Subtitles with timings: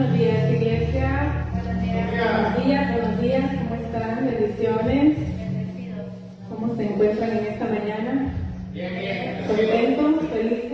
[0.00, 1.32] Buenos días, iglesia.
[1.52, 2.92] Buenos días.
[2.94, 4.24] Buenos días, ¿Cómo están?
[4.24, 5.16] Bendiciones.
[6.48, 8.32] ¿Cómo se encuentran en esta mañana?
[8.72, 9.44] Bien, bien.
[9.46, 10.26] ¿Contentos?
[10.30, 10.69] ¿Felices?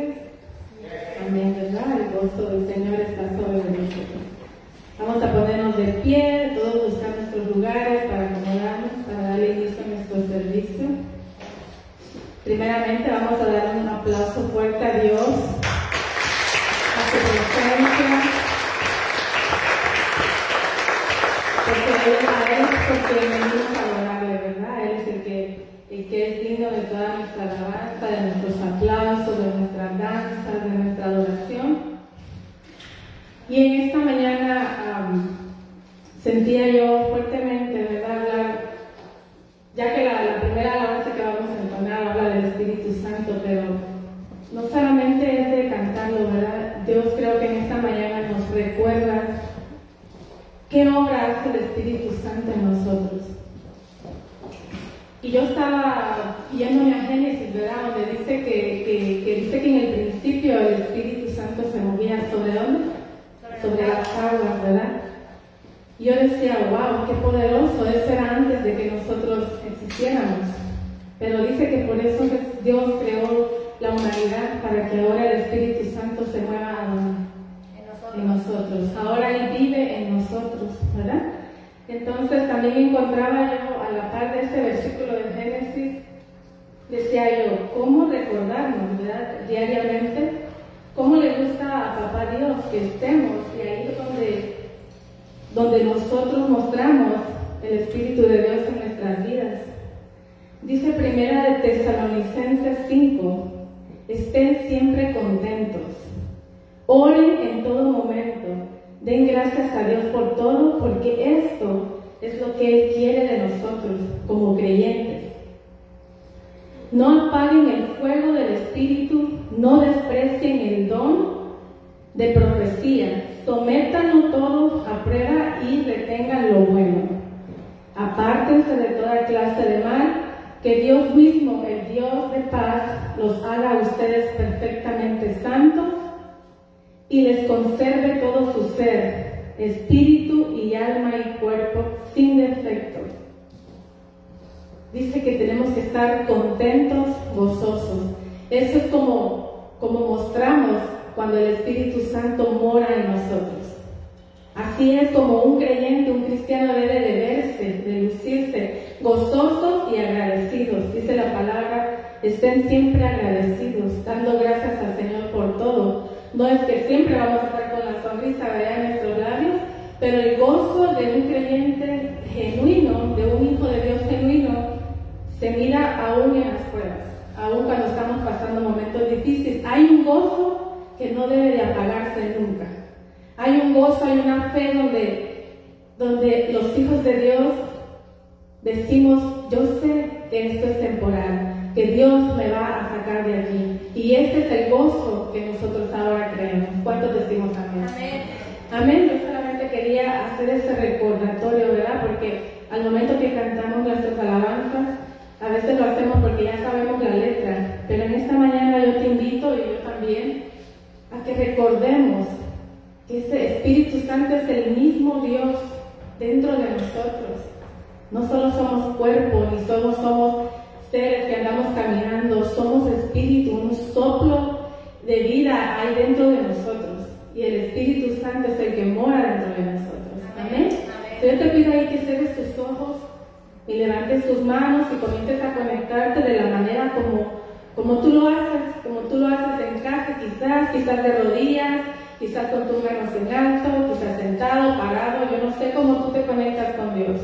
[234.16, 237.40] levantes tus manos y comiences a conectarte de la manera como,
[237.74, 241.80] como tú lo haces, como tú lo haces en casa, quizás, quizás de rodillas,
[242.18, 246.22] quizás con tus manos en alto, quizás sentado, parado, yo no sé cómo tú te
[246.22, 247.20] conectas con Dios.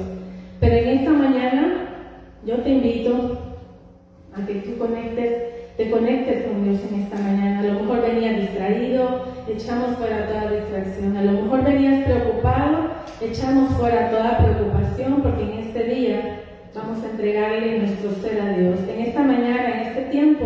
[0.60, 1.88] Pero en esta mañana
[2.44, 3.38] yo te invito
[4.36, 7.60] a que tú conectes, te conectes con Dios en esta mañana.
[7.60, 11.16] A lo mejor venías distraído, echamos fuera toda distracción.
[11.16, 12.90] A lo mejor venías preocupado,
[13.20, 16.41] echamos fuera toda preocupación, porque en este día
[17.22, 18.80] entregarle nuestro ser a Dios.
[18.92, 20.44] En esta mañana, en este tiempo,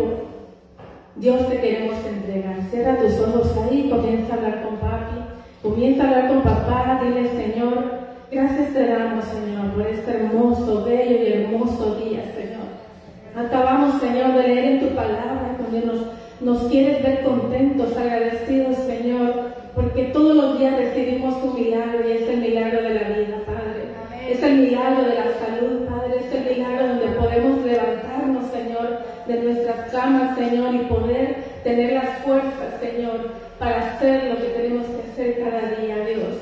[1.15, 2.57] Dios te queremos entregar.
[2.69, 5.15] Cierra tus ojos ahí, comienza a hablar con papi,
[5.63, 7.83] comienza a hablar con papá, dile Señor,
[8.31, 12.67] gracias te damos Señor por este hermoso, bello y hermoso día Señor.
[13.35, 16.01] Acabamos Señor de leer en tu palabra donde nos,
[16.41, 19.33] nos quieres ver contentos, agradecidos Señor,
[19.73, 24.29] porque todos los días recibimos tu milagro y es el milagro de la vida Padre,
[24.29, 26.06] es el milagro de la salud Padre
[27.37, 34.23] podemos levantarnos, Señor, de nuestras camas, Señor, y poder tener las fuerzas, Señor, para hacer
[34.25, 36.33] lo que tenemos que hacer cada día, Dios.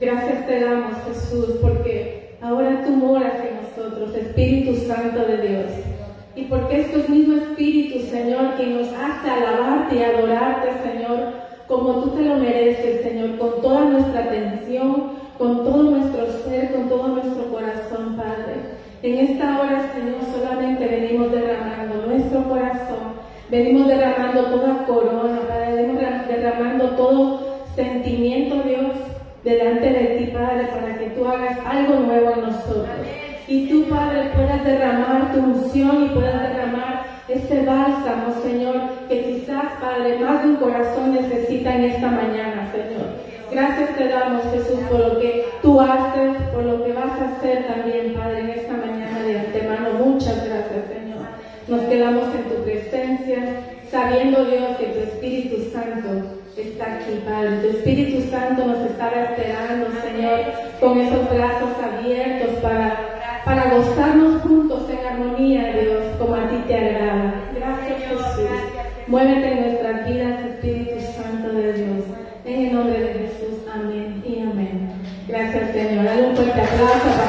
[0.00, 5.66] Gracias te damos, Jesús, porque ahora tú moras en nosotros, Espíritu Santo de Dios.
[6.34, 7.36] Y porque es tu mismo
[8.10, 11.32] Señor, que nos hace alabarte y adorarte, Señor,
[11.66, 16.88] como tú te lo mereces, Señor, con toda nuestra atención, con todo nuestro ser, con
[16.88, 18.82] todo nuestro corazón, Padre.
[19.02, 20.20] En esta hora, Señor,
[20.92, 23.16] venimos derramando nuestro corazón,
[23.50, 27.40] venimos derramando toda corona, Padre, venimos derramando todo
[27.74, 28.92] sentimiento, Dios,
[29.42, 32.86] delante de ti, Padre, para que tú hagas algo nuevo en nosotros.
[33.48, 38.76] Y tú, Padre, puedas derramar tu unción y puedas derramar ese bálsamo, Señor,
[39.08, 43.32] que quizás, Padre, más de un corazón necesita en esta mañana, Señor.
[43.50, 47.66] Gracias te damos, Jesús, por lo que tú haces, por lo que vas a hacer
[47.66, 49.90] también, Padre, en esta mañana de antemano.
[50.04, 50.51] Muchas gracias.
[51.72, 53.38] Nos quedamos en tu presencia,
[53.90, 57.60] sabiendo, Dios, que tu Espíritu Santo está aquí, Padre.
[57.62, 60.40] Tu Espíritu Santo nos estará esperando, Señor,
[60.78, 66.76] con esos brazos abiertos para, para gozarnos juntos en armonía, Dios, como a ti te
[66.76, 67.34] agrada.
[67.54, 68.46] Gracias, Jesús.
[69.06, 72.04] Muévete en nuestras vidas, Espíritu Santo de Dios.
[72.44, 74.90] En el nombre de Jesús, amén y amén.
[75.26, 76.04] Gracias, Señor.
[76.04, 77.21] Dale un fuerte aplauso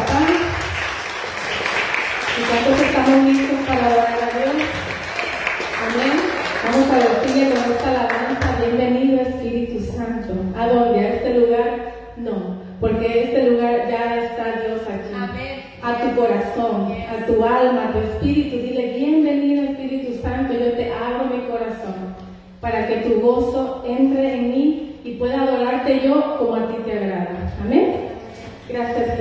[10.04, 10.34] Santo.
[10.58, 11.00] ¿A dónde?
[11.00, 11.94] ¿A este lugar?
[12.18, 15.14] No, porque este lugar ya está Dios aquí.
[15.16, 15.64] Amén.
[15.82, 18.58] A tu corazón, a tu alma, a tu espíritu.
[18.58, 22.16] Dile, bienvenido Espíritu Santo, yo te abro mi corazón
[22.62, 26.98] para que tu gozo entre en mí y pueda adorarte yo como a ti te
[26.98, 27.54] agrada.
[27.64, 27.96] Amén.
[28.70, 29.13] Gracias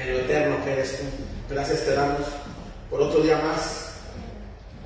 [0.00, 1.04] en el eterno que eres tú.
[1.50, 2.26] Gracias te damos
[2.88, 3.92] por otro día más,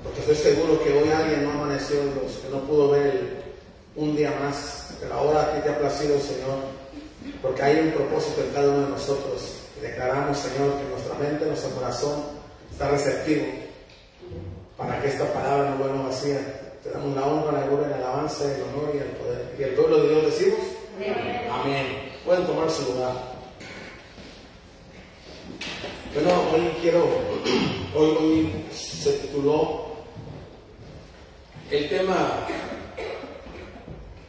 [0.02, 3.44] porque estoy seguro que hoy alguien no amaneció, en Dios, que no pudo ver
[3.96, 6.58] un día más, pero ahora que te ha placido, Señor,
[7.40, 9.60] porque hay un propósito en cada uno de nosotros.
[9.78, 12.22] Y declaramos, Señor, que nuestra mente, nuestro corazón
[12.70, 13.46] está receptivo
[14.76, 16.38] para que esta palabra no vuelva vacía.
[16.82, 19.54] Te damos la honra, la gloria, la alabanza, el honor y el poder.
[19.58, 20.60] Y el pueblo de Dios decimos,
[21.50, 22.10] Amén.
[22.24, 23.33] Pueden tomar su lugar.
[26.14, 27.04] Bueno, hoy quiero,
[27.96, 29.84] hoy, hoy se tituló
[31.70, 32.46] el tema,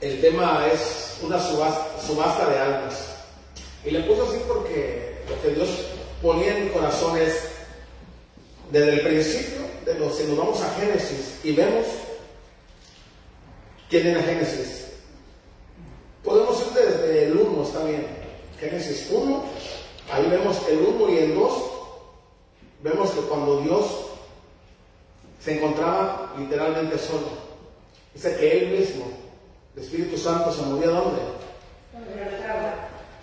[0.01, 3.15] el tema es una subasta, de almas.
[3.83, 5.69] Y le puse así porque lo que Dios
[6.21, 7.49] ponía en mi corazón es,
[8.71, 11.85] desde el principio, de los, si nos vamos a Génesis y vemos
[13.89, 14.87] quién era Génesis,
[16.23, 18.07] podemos ir desde el 1, está bien,
[18.59, 19.74] Génesis 1
[20.11, 21.53] Ahí vemos el uno y en dos,
[22.83, 23.85] vemos que cuando Dios
[25.39, 27.27] se encontraba literalmente solo,
[28.13, 29.05] dice que Él mismo,
[29.75, 31.21] el Espíritu Santo, se movía dónde?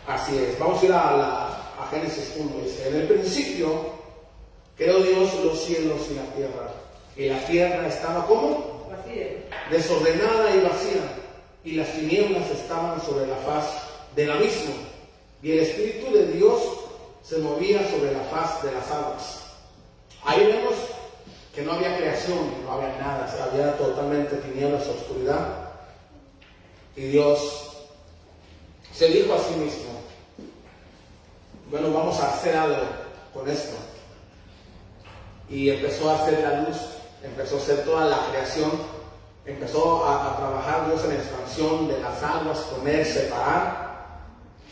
[0.07, 1.47] Así es, vamos a ir a, la,
[1.81, 3.71] a Génesis 1, dice, en el principio
[4.77, 6.73] creó Dios los cielos y la tierra,
[7.17, 8.89] y la tierra estaba como?
[8.91, 9.29] Vacía.
[9.71, 11.03] Desordenada y vacía,
[11.65, 13.67] y las tinieblas estaban sobre la faz
[14.17, 14.92] del la misma
[15.43, 16.63] y el Espíritu de Dios
[17.23, 19.43] se movía sobre la faz de las aguas.
[20.25, 20.75] Ahí vemos
[21.55, 25.71] que no había creación, no había nada, había totalmente tinieblas, oscuridad.
[26.97, 27.73] Y Dios
[28.95, 29.91] se dijo a sí mismo,
[31.71, 32.83] bueno, vamos a hacer algo
[33.35, 33.77] con esto.
[35.49, 36.77] Y empezó a hacer la luz,
[37.23, 38.71] empezó a hacer toda la creación,
[39.45, 43.82] empezó a, trabajar Dios en expansión de las aguas, poner, separar.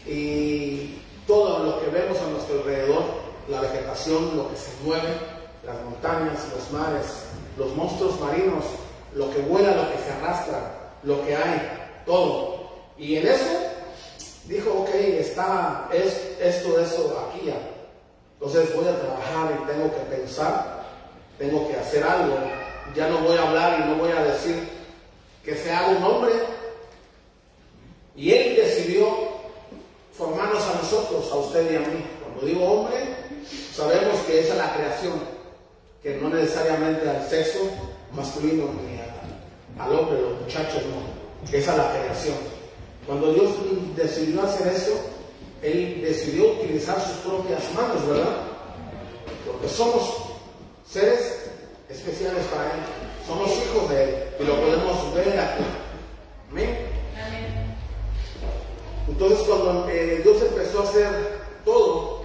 [0.07, 3.05] Y todo lo que vemos a nuestro alrededor,
[3.49, 5.09] la vegetación, lo que se mueve,
[5.65, 7.25] las montañas, los mares,
[7.57, 8.65] los monstruos marinos,
[9.15, 11.61] lo que vuela, lo que se arrastra, lo que hay,
[12.07, 12.71] todo.
[12.97, 13.47] Y en eso
[14.47, 17.59] dijo, ok, está es, esto, eso, aquí ya.
[18.35, 20.85] Entonces voy a trabajar y tengo que pensar,
[21.39, 22.37] tengo que hacer algo.
[22.95, 24.69] Ya no voy a hablar y no voy a decir
[25.45, 26.33] que sea un hombre.
[28.17, 29.30] Y él decidió
[30.21, 32.05] formarnos a nosotros, a usted y a mí.
[32.23, 32.99] Cuando digo hombre,
[33.75, 35.15] sabemos que esa es la creación,
[36.03, 37.59] que no necesariamente al sexo
[38.15, 39.01] masculino ni
[39.81, 41.57] al hombre, los muchachos, no.
[41.57, 42.37] Esa es la creación.
[43.07, 43.51] Cuando Dios
[43.97, 44.93] decidió hacer eso,
[45.63, 48.37] Él decidió utilizar sus propias manos, ¿verdad?
[49.47, 50.17] Porque somos
[50.87, 51.51] seres
[51.89, 52.81] especiales para Él.
[53.27, 55.65] Somos hijos de Él y lo podemos ver aquí.
[56.51, 56.90] Amén.
[59.11, 61.09] Entonces cuando eh, Dios empezó a hacer
[61.65, 62.23] todo,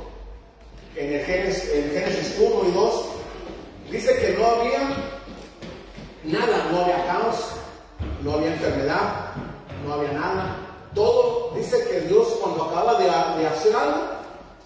[0.96, 3.06] en, el Génesis, en Génesis 1 y 2,
[3.92, 4.80] dice que no había
[6.24, 7.36] nada, no había caos,
[8.24, 9.32] no había enfermedad,
[9.86, 10.58] no había nada,
[10.94, 14.04] todo, dice que Dios cuando acaba de, hacer algo,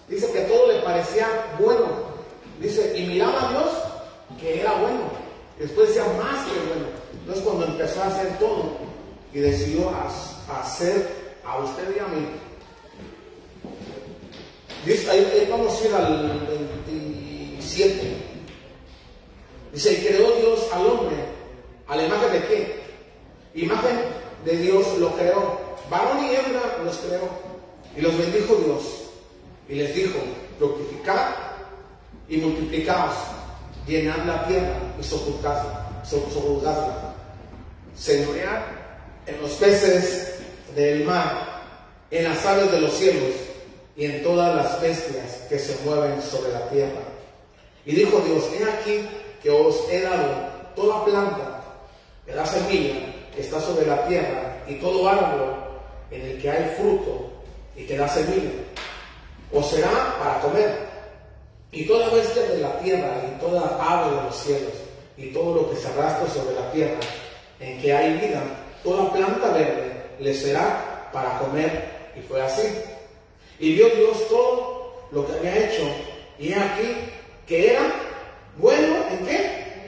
[0.08, 1.26] dice que todo le parecía
[1.58, 2.10] bueno.
[2.60, 3.70] Dice, y miraba a Dios
[4.38, 5.00] que era bueno.
[5.58, 6.86] Después decía más que bueno.
[7.14, 8.76] Entonces cuando empezó a hacer todo
[9.32, 9.90] y decidió
[10.60, 11.19] hacer
[11.50, 12.26] a usted y a mí.
[14.86, 16.46] Dice, ahí, vamos a ir al
[16.86, 18.16] 27.
[19.72, 21.16] Dice, y creó Dios al hombre.
[21.88, 22.80] ¿A la imagen de qué?
[23.54, 23.98] Imagen
[24.44, 25.58] de Dios lo creó
[25.90, 27.28] varón y hembra los creó.
[27.96, 28.82] Y los bendijo Dios.
[29.68, 30.18] Y les dijo,
[30.58, 31.34] fructificad
[32.28, 33.14] y multiplicaos,
[33.86, 35.88] llenad la tierra y sojuzgadla.
[37.96, 38.62] Señoread
[39.26, 40.29] en los peces
[40.74, 41.62] del mar,
[42.10, 43.34] en las aves de los cielos
[43.96, 47.00] y en todas las bestias que se mueven sobre la tierra.
[47.84, 49.08] Y dijo Dios, he aquí
[49.42, 51.64] que os he dado toda planta
[52.26, 52.94] que da semilla
[53.34, 55.54] que está sobre la tierra y todo árbol
[56.10, 57.30] en el que hay fruto
[57.76, 58.50] y que da semilla,
[59.52, 60.90] o será para comer.
[61.72, 64.72] Y toda bestia de la tierra y toda ave de los cielos
[65.16, 66.98] y todo lo que se arrastra sobre la tierra
[67.60, 68.42] en que hay vida,
[68.82, 69.89] toda planta verde
[70.20, 72.12] le será para comer.
[72.16, 72.68] Y fue así.
[73.58, 75.82] Y vio Dios todo lo que había hecho.
[76.38, 77.10] Y aquí
[77.46, 77.82] que era
[78.58, 79.82] bueno en qué?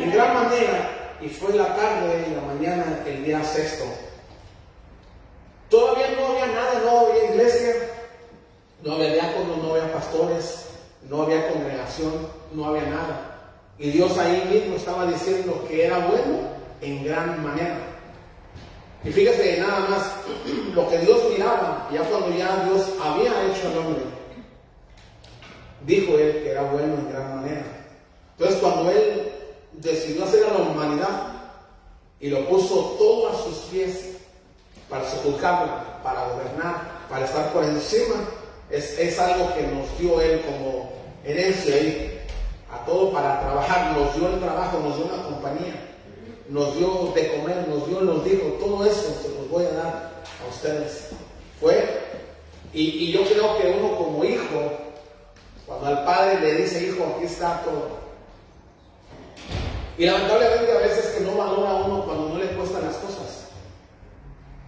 [0.00, 1.16] En gran manera.
[1.20, 3.84] Y fue la tarde y la mañana el día sexto.
[5.70, 7.74] Todavía no había nada, no había iglesia,
[8.84, 10.68] no había diáconos, no había pastores,
[11.08, 13.50] no había congregación, no había nada.
[13.78, 16.40] Y Dios ahí mismo estaba diciendo que era bueno
[16.80, 17.78] en gran manera.
[19.06, 20.12] Y fíjese nada más
[20.74, 24.02] lo que Dios miraba, ya cuando ya Dios había hecho el hombre,
[25.86, 27.64] dijo él que era bueno en gran manera.
[28.36, 29.32] Entonces cuando él
[29.74, 31.32] decidió hacer a la humanidad
[32.20, 34.16] y lo puso todo a sus pies,
[34.88, 38.14] para sojuzgarla, para gobernar, para estar por encima.
[38.70, 40.90] Es, algo que nos dio Él como
[41.24, 42.20] herencia ahí,
[42.72, 45.85] a todo para trabajar, nos dio el trabajo, nos dio una compañía,
[46.48, 50.12] nos dio de comer, nos dio, nos dijo, todo eso se los voy a dar
[50.44, 51.10] a ustedes.
[51.60, 51.84] Fue,
[52.72, 54.72] y, y yo creo que uno como hijo,
[55.66, 58.06] cuando al padre le dice, hijo, aquí está todo.
[59.98, 63.48] Y lamentablemente a veces que no valora uno cuando no le cuestan las cosas.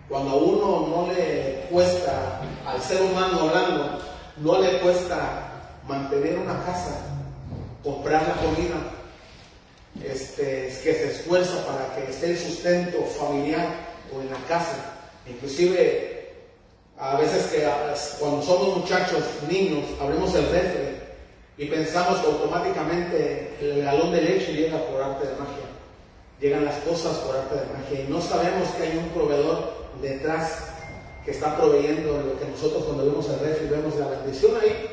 [0.08, 3.98] Cuando a uno no le cuesta, al ser humano hablando,
[4.38, 5.52] no le cuesta
[5.86, 7.00] mantener una casa,
[7.84, 8.76] comprar la comida,
[10.04, 13.68] este, que se esfuerza para que esté el sustento familiar
[14.14, 14.76] o en la casa.
[15.26, 16.32] Inclusive,
[16.98, 17.68] a veces que
[18.18, 20.98] cuando somos muchachos, niños, abrimos el refri
[21.56, 25.68] y pensamos que automáticamente el galón de leche llega por arte de magia.
[26.40, 30.68] Llegan las cosas por arte de magia y no sabemos que hay un proveedor detrás
[31.24, 34.88] que está proveyendo lo que nosotros cuando vemos el refri vemos la bendición ahí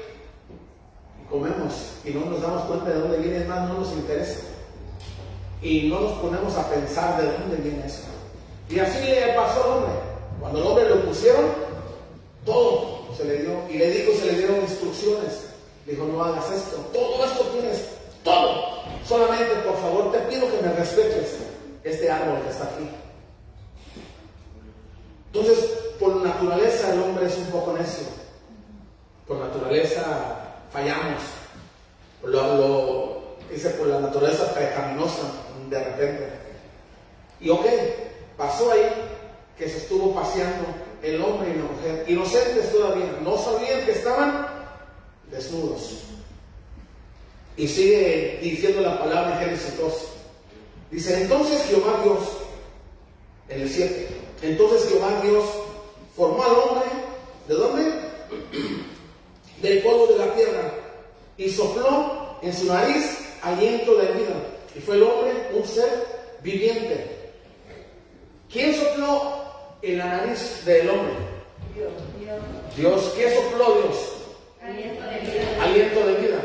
[1.21, 4.54] y comemos y no nos damos cuenta de dónde viene, más no nos interesa.
[5.61, 8.03] Y no nos ponemos a pensar de dónde viene eso.
[8.69, 9.93] Y así le pasó al hombre.
[10.39, 11.45] Cuando el hombre lo pusieron,
[12.45, 13.69] todo se le dio.
[13.69, 15.45] Y le dijo, se le dieron instrucciones.
[15.85, 16.77] Dijo, no hagas esto.
[16.93, 17.89] Todo esto tienes.
[18.23, 18.83] Todo.
[19.07, 21.37] Solamente, por favor, te pido que me respetes
[21.83, 22.89] este árbol que está aquí.
[25.27, 28.05] Entonces, por naturaleza el hombre es un poco necio.
[29.27, 30.01] Por naturaleza
[30.71, 31.21] fallamos.
[32.23, 36.29] Lo, lo dice por la naturaleza pecaminosa de repente.
[37.39, 37.65] Y ok,
[38.37, 38.89] pasó ahí
[39.57, 40.65] que se estuvo paseando
[41.01, 44.47] el hombre y la mujer, inocentes todavía, no sabían que estaban
[45.31, 46.01] desnudos.
[47.57, 49.93] Y sigue diciendo la palabra en Génesis 2.
[50.91, 52.19] Dice, entonces Jehová Dios,
[53.49, 54.07] en el 7,
[54.41, 55.45] entonces Jehová Dios
[56.15, 56.89] formó al hombre,
[57.47, 57.83] ¿de dónde?
[59.61, 60.73] Del polvo de la tierra,
[61.37, 64.54] y sopló en su nariz aliento de vida.
[64.75, 65.89] Y fue el hombre un ser
[66.41, 67.31] viviente.
[68.51, 69.43] ¿Quién sopló
[69.81, 71.13] en la nariz del hombre?
[71.73, 71.91] Dios.
[72.75, 73.13] Dios.
[73.15, 74.11] ¿Qué sopló Dios?
[74.61, 75.63] Aliento de vida.
[75.63, 76.39] Aliento de vida.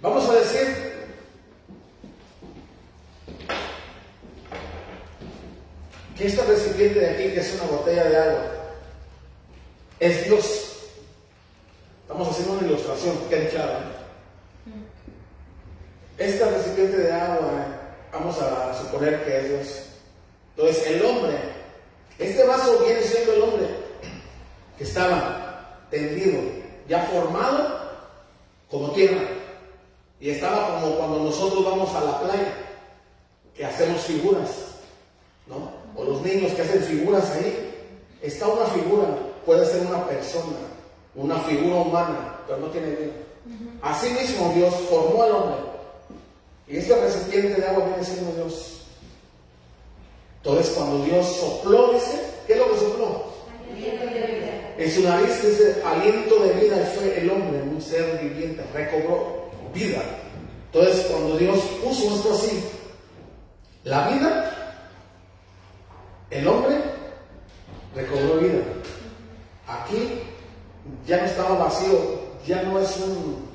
[0.00, 0.86] Vamos a decir,
[6.16, 8.42] que este recipiente de aquí, que es una botella de agua,
[10.00, 10.72] es Dios.
[12.02, 13.36] Estamos haciendo una ilustración, que.
[13.36, 13.95] ¿eh?
[16.18, 17.66] Este recipiente de agua,
[18.10, 19.82] vamos a suponer que es Dios.
[20.56, 21.36] Entonces, el hombre,
[22.18, 23.66] este vaso viene siendo el hombre
[24.78, 26.40] que estaba tendido,
[26.88, 27.90] ya formado
[28.70, 29.28] como tierra.
[30.18, 32.54] Y estaba como cuando nosotros vamos a la playa,
[33.54, 34.50] que hacemos figuras,
[35.46, 35.70] ¿no?
[35.94, 37.74] O los niños que hacen figuras ahí.
[38.22, 39.04] Está una figura,
[39.44, 40.56] puede ser una persona,
[41.14, 43.12] una figura humana, pero no tiene vida.
[43.82, 45.75] Así mismo Dios formó al hombre.
[46.68, 48.82] Y este recipiente de agua viene siendo Dios.
[50.38, 53.36] Entonces cuando Dios sopló, dice, ¿qué es lo que sopló?
[54.78, 60.02] En su nariz dice aliento de vida fue el hombre, un ser viviente, recobró vida.
[60.72, 62.62] Entonces, cuando Dios puso esto así,
[63.84, 64.84] la vida,
[66.30, 66.76] el hombre
[67.94, 68.62] recobró vida.
[69.66, 70.20] Aquí
[71.06, 73.48] ya no estaba vacío, ya no es un,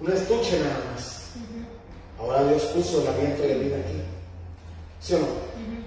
[0.00, 1.19] un estuche nada más.
[2.20, 4.00] Ahora Dios puso el aliento de vida aquí.
[5.00, 5.26] ¿Sí o no?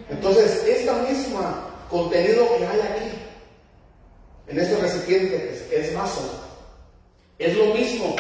[0.10, 3.10] Entonces, esta misma contenido que hay aquí,
[4.48, 6.44] en este recipiente que es, vaso,
[7.38, 8.16] es lo mismo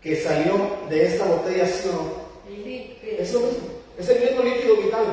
[0.00, 2.12] que salió de esta botella, ¿sí o no?
[2.48, 2.98] Sí.
[3.18, 3.68] Es lo mismo,
[3.98, 5.04] es el mismo líquido vital,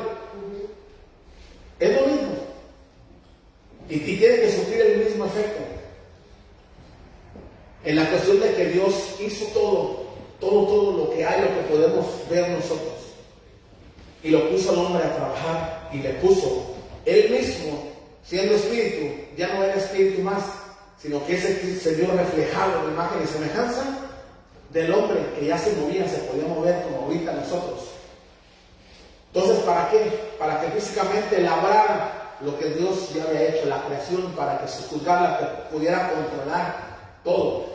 [1.80, 2.30] es lo mismo.
[3.90, 5.64] Y, y tiene que sufrir el mismo efecto.
[7.84, 10.07] En la cuestión de que Dios hizo todo,
[10.40, 12.94] todo, todo lo que hay, lo que podemos ver nosotros.
[14.24, 16.76] Y lo puso al hombre a trabajar y le puso
[17.06, 17.84] él mismo,
[18.24, 20.44] siendo espíritu, ya no era espíritu más,
[21.02, 23.84] sino que ese se vio reflejado en imagen y semejanza
[24.72, 27.86] del hombre que ya se movía, se podía mover como ahorita nosotros.
[29.34, 30.12] Entonces, ¿para qué?
[30.40, 34.84] Para que físicamente labrara lo que Dios ya había hecho, la creación, para que se
[34.84, 36.76] juzgara, pudiera controlar
[37.24, 37.66] todo.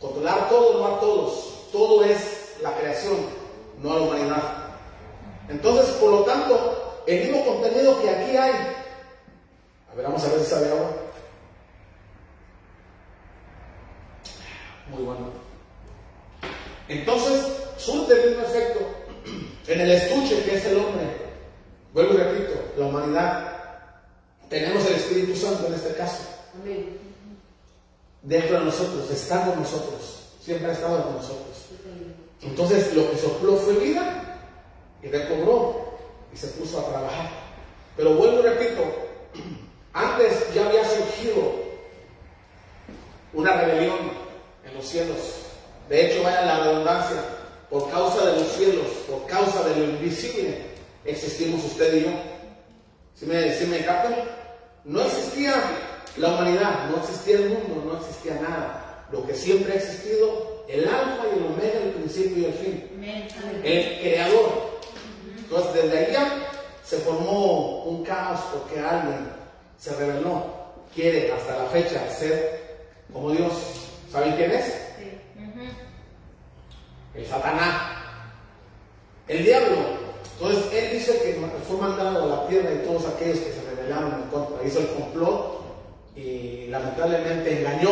[0.00, 1.51] Controlar todo, no a todos.
[1.72, 3.16] Todo es la creación,
[3.82, 4.42] no a la humanidad.
[5.48, 8.52] Entonces, por lo tanto, el mismo contenido que aquí hay.
[9.90, 10.90] A ver, vamos a ver si sabe agua.
[14.90, 15.30] Muy bueno.
[16.88, 17.46] Entonces,
[17.78, 18.80] surte el mismo efecto
[19.66, 21.22] en el estuche que es el hombre.
[21.92, 23.52] Vuelvo y repito, la humanidad.
[24.48, 26.24] Tenemos el Espíritu Santo en este caso.
[26.60, 26.98] Amén.
[28.22, 30.28] Dentro de nosotros, está con nosotros.
[30.40, 31.51] Siempre ha estado con nosotros.
[32.42, 34.40] Entonces, lo que sopló fue vida
[35.02, 35.98] y recobró
[36.32, 37.30] y se puso a trabajar.
[37.96, 38.82] Pero vuelvo y repito,
[39.92, 41.62] antes ya había surgido
[43.32, 43.98] una rebelión
[44.64, 45.18] en los cielos.
[45.88, 47.16] De hecho, vaya la redundancia,
[47.70, 50.58] por causa de los cielos, por causa de lo invisible,
[51.04, 52.10] existimos usted y yo.
[53.14, 54.14] ¿Sí me, sí me captan?
[54.84, 55.54] No existía
[56.16, 59.06] la humanidad, no existía el mundo, no existía nada.
[59.12, 62.90] Lo que siempre ha existido, el alfa y el omega, el principio y el fin.
[63.62, 64.80] El creador.
[65.36, 66.48] Entonces, desde ahí ya
[66.82, 69.28] se formó un caos porque alguien
[69.78, 70.62] se rebeló.
[70.94, 73.52] Quiere hasta la fecha ser como Dios.
[74.10, 74.64] ¿Saben quién es?
[74.98, 75.10] Sí.
[77.14, 77.98] el Satanás,
[79.28, 79.76] el diablo.
[80.38, 84.22] Entonces él dice que fue mandado a la tierra y todos aquellos que se rebelaron
[84.22, 85.62] en contra, hizo el complot
[86.16, 87.90] y lamentablemente engañó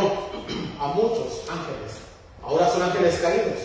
[0.81, 2.00] a muchos ángeles.
[2.51, 3.61] Ahora son ángeles caídos.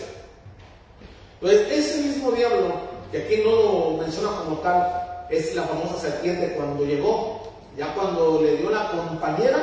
[1.40, 2.72] Entonces ese mismo diablo,
[3.10, 8.40] que aquí no lo menciona como tal, es la famosa serpiente cuando llegó, ya cuando
[8.40, 9.58] le dio la compañera,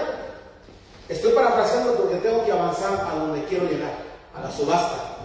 [1.07, 3.93] estoy parafraseando porque tengo que avanzar a donde quiero llegar,
[4.36, 5.15] a la subasta.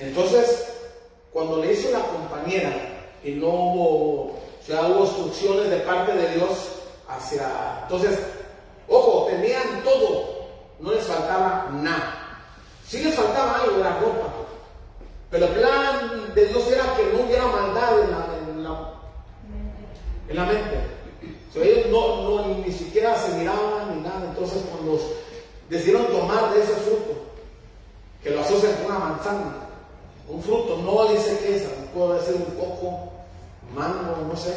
[0.00, 0.72] Entonces,
[1.32, 2.72] cuando le hizo la compañera
[3.22, 6.48] y no hubo, o sea, hubo instrucciones de parte de Dios
[7.08, 7.46] hacia...
[7.84, 8.18] Entonces,
[8.88, 10.48] ojo, tenían todo,
[10.80, 12.19] no les faltaba nada.
[12.90, 14.26] Sí les faltaba algo de la ropa,
[15.30, 18.26] pero el plan de Dios era que no hubiera maldad en la,
[20.28, 20.80] en la, mente.
[21.54, 24.24] ellos no, ni siquiera se miraban ni nada.
[24.30, 25.00] Entonces, cuando
[25.68, 27.12] decidieron tomar de ese fruto,
[28.24, 29.54] que lo asocian con una manzana,
[30.28, 33.12] un fruto, no dice que es, puede ser un coco,
[33.72, 34.56] mango, no sé.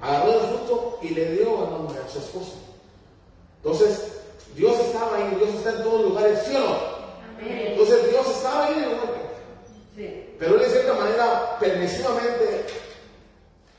[0.00, 2.54] Agarró el fruto y le dio el nombre a su esposo.
[3.62, 4.12] Entonces,
[4.54, 6.95] Dios estaba ahí, Dios está en todos los lugares, ¿sí o no?
[7.40, 9.14] Entonces, Dios estaba ahí en el cuerpo.
[10.38, 12.66] Pero él, de cierta manera, permisivamente,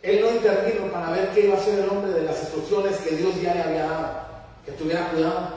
[0.01, 3.15] él no intervino para ver qué iba a hacer el hombre de las instrucciones que
[3.15, 4.27] Dios ya le había dado.
[4.65, 5.49] Que tuviera cuidado,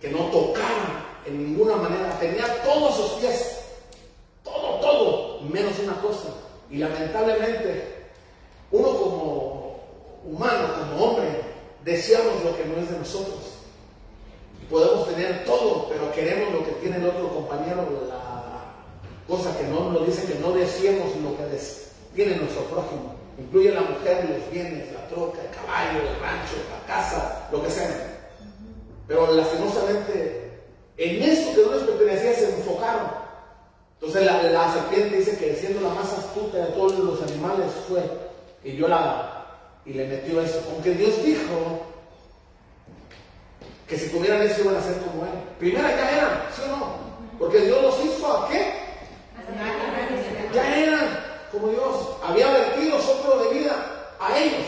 [0.00, 2.18] que no tocara en ninguna manera.
[2.20, 3.54] Tenía todos sus pies
[4.44, 6.28] todo, todo, menos una cosa.
[6.70, 8.04] Y lamentablemente,
[8.70, 9.80] uno como
[10.24, 11.40] humano, como hombre,
[11.84, 13.53] deseamos lo que no es de nosotros.
[14.70, 18.64] Podemos tener todo, pero queremos lo que tiene el otro compañero, la
[19.28, 21.58] cosa que no nos dice que no deseemos lo que
[22.14, 23.14] tiene nuestro prójimo.
[23.38, 27.70] Incluye la mujer, los bienes, la troca, el caballo, el rancho, la casa, lo que
[27.70, 28.28] sea.
[29.06, 30.60] Pero lastimosamente,
[30.96, 33.24] en eso que no les pertenecía se enfocaron
[34.06, 38.02] entonces la, serpiente dice que siendo la más astuta de todos los animales fue
[38.62, 39.46] y yo la
[39.86, 40.60] y le metió eso.
[40.72, 41.80] Aunque Dios dijo
[43.88, 45.32] que si comieran eso iban a ser como él.
[45.58, 46.86] Primera ya eran, ¿sí o no?
[47.38, 48.72] Porque Dios los hizo a qué?
[50.54, 52.08] Ya eran como Dios.
[52.22, 54.66] Había vertido soplo de vida a ellos.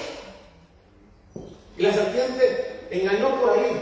[1.78, 3.80] Y la serpiente engañó por ahí.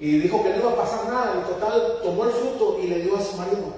[0.00, 1.32] Y dijo que no iba a pasar nada.
[1.34, 3.72] En total tomó el fruto y le dio a su marido.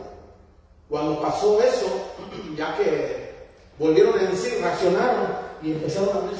[0.88, 1.86] Cuando pasó eso,
[2.56, 3.34] ya que
[3.78, 5.28] volvieron en sí, reaccionaron
[5.62, 6.36] y empezaron a ver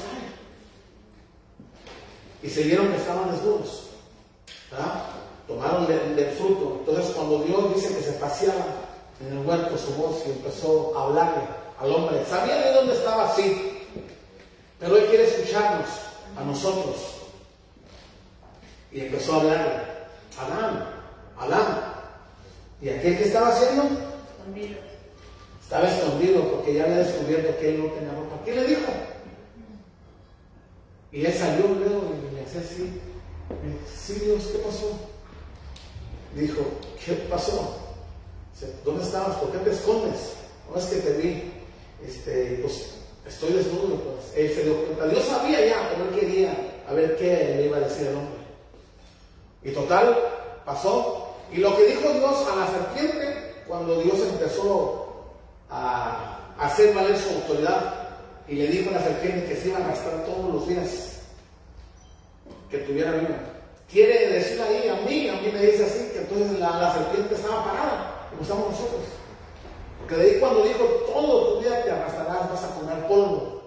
[2.43, 3.84] Y se vieron que estaban desnudos.
[5.47, 6.78] Tomaron del, fruto.
[6.80, 8.64] Entonces cuando Dios dice que se paseaba
[9.20, 11.43] en el huerto su voz y empezó a hablarle
[11.80, 13.87] al hombre, sabía de dónde estaba, sí.
[14.78, 15.89] Pero Él quiere escucharnos,
[16.37, 16.97] a nosotros.
[18.93, 19.82] Y empezó a hablarle.
[20.39, 20.89] Adán,
[21.39, 21.97] Adán.
[22.82, 23.84] ¿Y aquel que estaba haciendo?
[25.62, 28.37] Estaba escondido porque ya había descubierto que él no tenía ropa.
[28.45, 28.82] ¿Qué le dijo?
[31.12, 33.00] Y él salió luego y le hacía así.
[33.94, 34.90] Sí, Dios, ¿qué pasó?
[36.34, 36.62] Dijo,
[37.04, 37.78] ¿qué pasó?
[38.84, 39.36] ¿Dónde estabas?
[39.36, 40.34] ¿Por qué te escondes?
[40.70, 41.52] No es que te vi.
[42.04, 42.94] Este, pues
[43.26, 43.96] estoy desnudo.
[43.96, 44.32] Pues.
[44.36, 45.07] Él se dio cuenta.
[45.09, 46.57] Dios sabía ya, pero él quería
[46.88, 48.36] a ver qué le iba a decir el hombre.
[49.62, 50.16] Y total,
[50.64, 51.34] pasó.
[51.52, 55.24] Y lo que dijo Dios a la serpiente cuando Dios empezó
[55.70, 58.05] a hacer valer su autoridad
[58.49, 61.20] y le dijo a la serpiente que se iba a gastar todos los días
[62.70, 63.38] que tuviera vida.
[63.90, 67.64] Quiere decir ahí a mí, a mí me dice así, que entonces la, serpiente estaba
[67.64, 69.03] parada, como estamos nosotros.
[69.99, 73.62] Porque de ahí cuando dijo, todo tu día te arrastrarás, vas a comer polvo.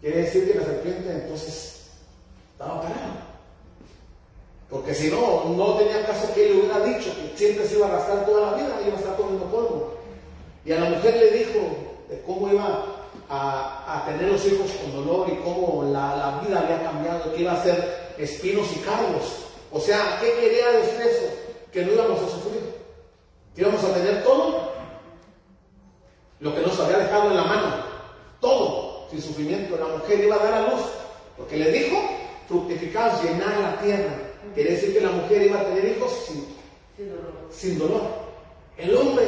[0.00, 1.90] Quiere decir que la serpiente entonces
[2.52, 3.26] estaba parada.
[4.68, 7.86] Porque si no, no tenía caso que él le hubiera dicho que siempre se iba
[7.86, 9.94] a arrastrar toda la vida, iba a estar comiendo polvo.
[10.64, 11.58] Y a la mujer le dijo
[12.08, 12.99] de cómo iba
[13.30, 17.62] a, tener los hijos con dolor y cómo la, vida había cambiado, que iba a
[17.62, 19.46] ser espinos y cargos.
[19.70, 21.32] O sea, ¿qué quería decir eso?
[21.72, 22.74] Que no íbamos a sufrir,
[23.54, 24.72] que íbamos a tener todo
[26.40, 27.74] lo que nos había dejado en la mano,
[28.40, 29.76] todo sin sufrimiento.
[29.76, 30.82] La mujer iba a dar a luz,
[31.36, 31.96] porque le dijo,
[32.48, 34.12] fructificar, llenar la tierra.
[34.54, 36.10] Quiere decir que la mujer iba a tener hijos
[37.52, 38.02] sin, dolor.
[38.76, 39.24] El hombre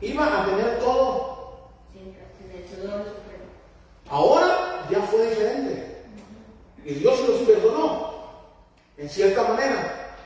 [0.00, 1.31] iba a tener todo.
[4.08, 6.02] Ahora ya fue diferente.
[6.84, 8.12] Y Dios los perdonó.
[8.98, 10.16] En cierta manera.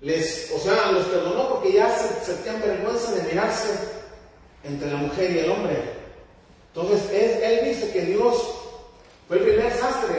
[0.00, 3.68] Les, o sea, los perdonó porque ya se sentían vergüenza de mirarse
[4.64, 5.76] entre la mujer y el hombre.
[6.74, 8.54] Entonces, él dice que Dios
[9.28, 10.16] fue el primer sastre.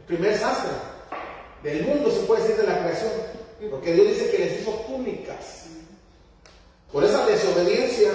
[0.00, 0.70] El primer sastre
[1.62, 3.12] del mundo, se puede decir, de la creación.
[3.70, 5.66] Porque Dios dice que les hizo túnicas.
[6.92, 8.10] Por esa desobediencia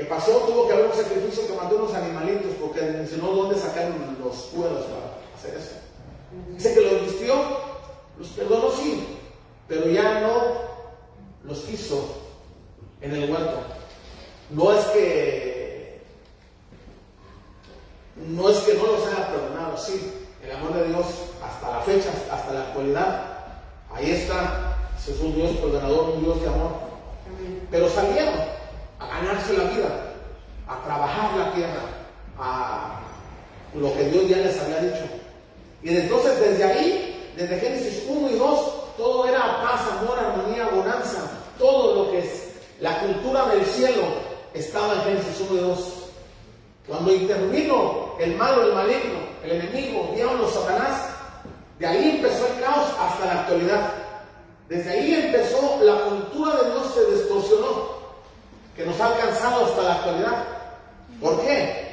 [0.00, 4.16] que pasó, tuvo que haber un sacrificio que mató unos animalitos, porque mencionó dónde sacaron
[4.24, 5.74] los cueros para hacer eso.
[6.54, 7.34] Dice que los vistió,
[8.18, 9.18] los perdonó sí,
[9.68, 10.38] pero ya no
[11.44, 12.16] los quiso
[13.02, 13.58] en el huerto.
[14.48, 16.02] No es que
[18.16, 21.04] no es que no los haya perdonado, sí, el amor de Dios
[21.44, 23.38] hasta la fecha, hasta la actualidad,
[23.92, 26.88] ahí está, es un Dios perdonador, un Dios de amor.
[27.70, 28.49] Pero salieron
[29.00, 29.88] a ganarse la vida,
[30.68, 31.82] a trabajar la tierra,
[32.38, 33.00] a
[33.74, 35.04] lo que Dios ya les había dicho.
[35.82, 41.30] Y entonces desde ahí, desde Génesis 1 y 2, todo era paz, amor, armonía, bonanza,
[41.58, 44.02] todo lo que es la cultura del cielo
[44.54, 45.78] estaba en Génesis 1 y 2.
[46.86, 51.08] Cuando intervino el malo, el maligno, el enemigo, diablo, Satanás,
[51.78, 53.92] de ahí empezó el caos hasta la actualidad.
[54.68, 57.99] Desde ahí empezó la cultura de Dios se distorsionó,
[58.76, 60.44] que nos ha alcanzado hasta la actualidad.
[61.20, 61.90] ¿Por qué?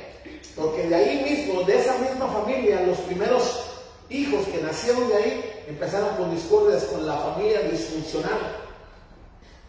[0.56, 3.64] Porque de ahí mismo, de esa misma familia, los primeros
[4.10, 8.40] hijos que nacieron de ahí empezaron con discordias con la familia disfuncional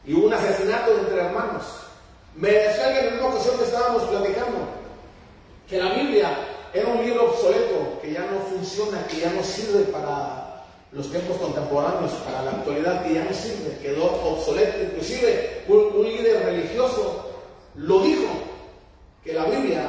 [0.07, 1.65] y un asesinato entre hermanos.
[2.37, 4.59] Me decía alguien en una ocasión que estábamos platicando
[5.69, 6.31] que la Biblia
[6.73, 10.38] era un libro obsoleto, que ya no funciona, que ya no sirve para
[10.99, 14.83] los tiempos contemporáneos, para la actualidad, que ya no sirve, quedó obsoleto.
[14.83, 17.31] Inclusive un, líder religioso
[17.77, 18.29] lo dijo,
[19.25, 19.87] que la Biblia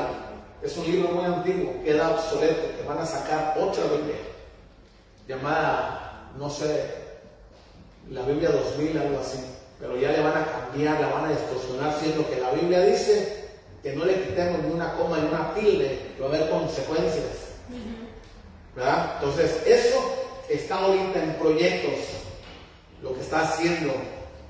[0.62, 4.16] es un libro muy antiguo, queda obsoleto, que van a sacar otra Biblia,
[5.28, 6.86] llamada, no sé,
[8.10, 9.40] la Biblia 2000, algo así
[9.80, 13.48] pero ya le van a cambiar, la van a distorsionar, siendo que la Biblia dice
[13.82, 17.56] que no le quitemos ni una coma ni una tilde, que va a haber consecuencias.
[18.76, 19.14] ¿Verdad?
[19.16, 20.20] Entonces, eso
[20.50, 22.00] está ahorita en proyectos,
[23.02, 23.94] lo que está haciendo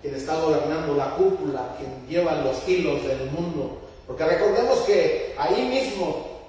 [0.02, 3.80] quien está gobernando la cúpula, quien lleva los hilos del mundo.
[4.08, 6.39] Porque recordemos que ahí mismo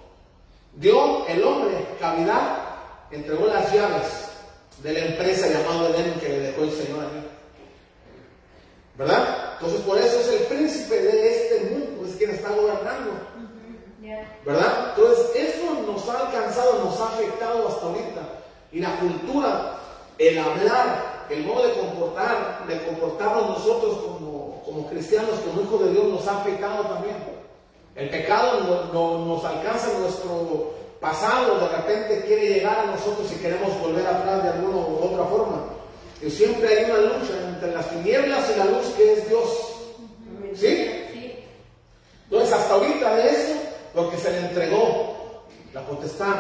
[0.75, 2.59] dio el hombre cavidad,
[3.11, 4.29] entregó las llaves
[4.83, 7.29] de la empresa llamada Edén que le dejó el Señor ahí.
[8.97, 9.55] ¿Verdad?
[9.55, 13.11] Entonces por eso es el príncipe de este mundo, es quien está gobernando.
[14.45, 14.95] ¿Verdad?
[14.97, 18.40] Entonces eso nos ha alcanzado, nos ha afectado hasta ahorita.
[18.73, 19.79] Y la cultura,
[20.19, 25.93] el hablar, el modo de comportar, de comportarnos nosotros como, como cristianos, como hijos de
[25.93, 27.17] Dios, nos ha afectado también.
[27.97, 33.79] El pecado no, nos alcanza nuestro pasado, de repente quiere llegar a nosotros y queremos
[33.81, 35.65] volver atrás de alguna u otra forma.
[36.23, 39.49] Y siempre hay una lucha entre las tinieblas y la luz que es Dios.
[40.55, 41.01] ¿Sí?
[42.25, 43.55] Entonces, hasta ahorita de eso,
[43.95, 45.43] lo que se le entregó,
[45.75, 46.37] la potestad,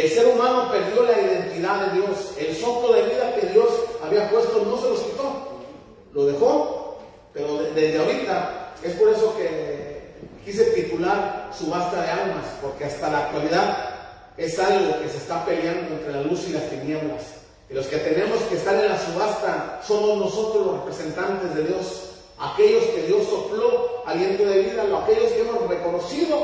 [0.00, 2.32] el ser humano perdió la identidad de Dios.
[2.38, 3.68] El soplo de vida que Dios
[4.02, 5.32] había puesto no se los quitó.
[6.14, 6.98] Lo dejó,
[7.34, 10.14] pero desde ahorita es por eso que
[10.44, 13.90] quise titular subasta de almas, porque hasta la actualidad
[14.38, 17.22] es algo que se está peleando entre la luz y las tinieblas.
[17.68, 22.10] Y los que tenemos que estar en la subasta somos nosotros los representantes de Dios,
[22.38, 26.38] aquellos que Dios sopló aliento de vida, aquellos que hemos reconocido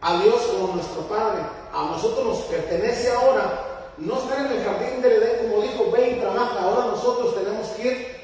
[0.00, 1.42] a Dios como nuestro Padre.
[1.72, 6.10] A nosotros nos pertenece ahora no estar en el jardín del Edén como dijo, ve
[6.10, 6.60] y trabaja.
[6.60, 8.20] Ahora nosotros tenemos que ir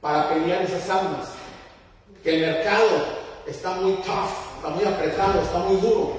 [0.00, 1.28] para pelear esas almas.
[2.22, 2.86] Que el mercado
[3.46, 6.16] está muy tough, está muy apretado, está muy duro.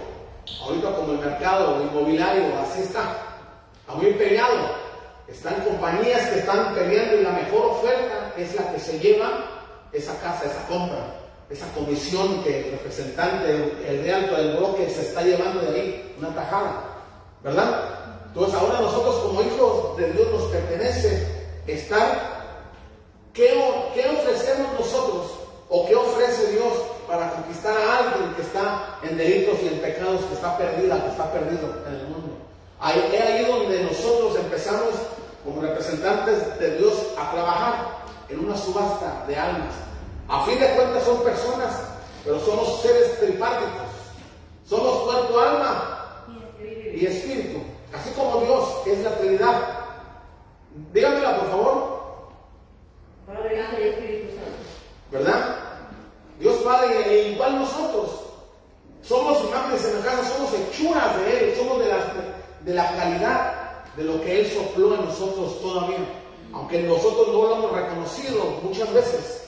[0.64, 3.18] Ahorita como el mercado inmobiliario, así está,
[3.80, 4.88] está muy peleado.
[5.28, 9.44] Están compañías que están peleando y la mejor oferta es la que se lleva
[9.92, 11.17] esa casa, esa compra,
[11.50, 16.16] esa comisión que el representante, el de alto del bloque se está llevando de ahí,
[16.20, 16.84] una tajada,
[17.44, 17.98] ¿verdad?
[18.28, 21.28] Entonces ahora nosotros como hijos de Dios nos pertenece
[21.66, 22.66] estar,
[23.34, 23.50] ¿qué,
[23.94, 25.32] qué ofrecemos nosotros
[25.70, 26.74] o qué ofrece Dios
[27.08, 31.10] para conquistar a alguien que está en delitos y en pecados, que está perdida, que
[31.10, 32.38] está perdido en el mundo?
[32.80, 34.94] Ahí, es ahí donde nosotros empezamos
[35.44, 37.88] como representantes de Dios a trabajar
[38.30, 39.87] en una subasta de almas.
[40.30, 41.74] A fin de cuentas son personas,
[42.24, 43.88] pero somos seres tripárticos.
[44.66, 46.26] Somos cuerpo, alma
[46.94, 47.60] y espíritu.
[47.94, 49.62] Así como Dios es la Trinidad.
[50.94, 51.98] Díganmela, por favor.
[53.26, 54.58] Padre, Hijo y Espíritu Santo.
[55.12, 55.56] ¿Verdad?
[56.40, 58.24] Dios Padre, e igual nosotros.
[59.02, 61.98] Somos imagen y semejanza, somos hechuras de Él, somos de la,
[62.62, 63.54] de la calidad
[63.96, 65.98] de lo que Él sopló en nosotros todavía,
[66.54, 69.47] aunque nosotros no lo hemos reconocido muchas veces.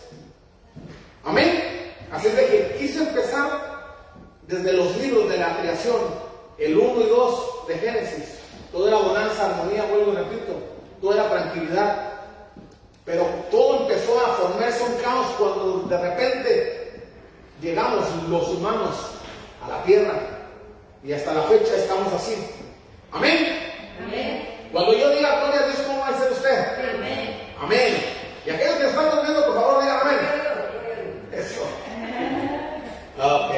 [1.23, 1.93] Amén.
[2.11, 3.69] Así de que quise empezar
[4.47, 5.97] desde los libros de la creación,
[6.57, 8.39] el 1 y 2 de Génesis.
[8.71, 10.53] Todo era bonanza, armonía, vuelvo y repito.
[11.01, 12.09] Todo era tranquilidad.
[13.05, 17.03] Pero todo empezó a formarse un caos cuando de repente
[17.61, 18.95] llegamos los humanos
[19.63, 20.13] a la tierra
[21.03, 22.35] y hasta la fecha estamos así.
[23.11, 23.47] Amén.
[24.05, 24.69] Amén.
[24.71, 26.95] Cuando yo diga gloria a Dios, ¿cómo va a ser usted?
[26.95, 27.37] Amén.
[27.61, 27.95] Amén.
[28.45, 30.38] Y aquellos que están durmiendo, por favor, digan amén.
[31.39, 31.61] Eso.
[33.17, 33.53] Ok.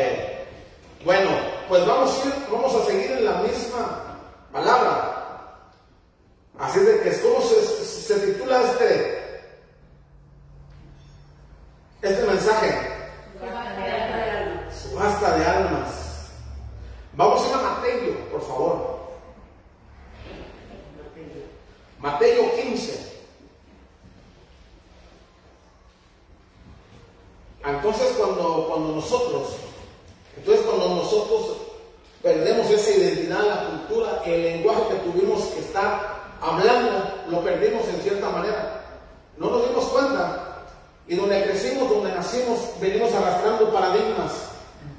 [1.05, 1.29] Bueno,
[1.67, 4.17] pues vamos a, ir- vamos a seguir en la misma
[4.51, 5.17] palabra.
[6.59, 9.41] Así de que es como se, se titula este,
[12.01, 12.87] este mensaje.
[14.71, 16.31] Subasta de almas.
[17.13, 19.01] Vamos a ir a Mateo, por favor.
[21.99, 23.10] Mateo 15.
[27.65, 29.49] Entonces cuando, cuando nosotros,
[30.35, 31.57] entonces cuando nosotros
[32.21, 38.01] perdemos esa identidad, la cultura, el lenguaje que tuvimos que estar hablando, lo perdimos en
[38.01, 38.83] cierta manera.
[39.37, 40.65] No nos dimos cuenta.
[41.07, 44.31] Y donde crecimos, donde nacimos, venimos arrastrando paradigmas,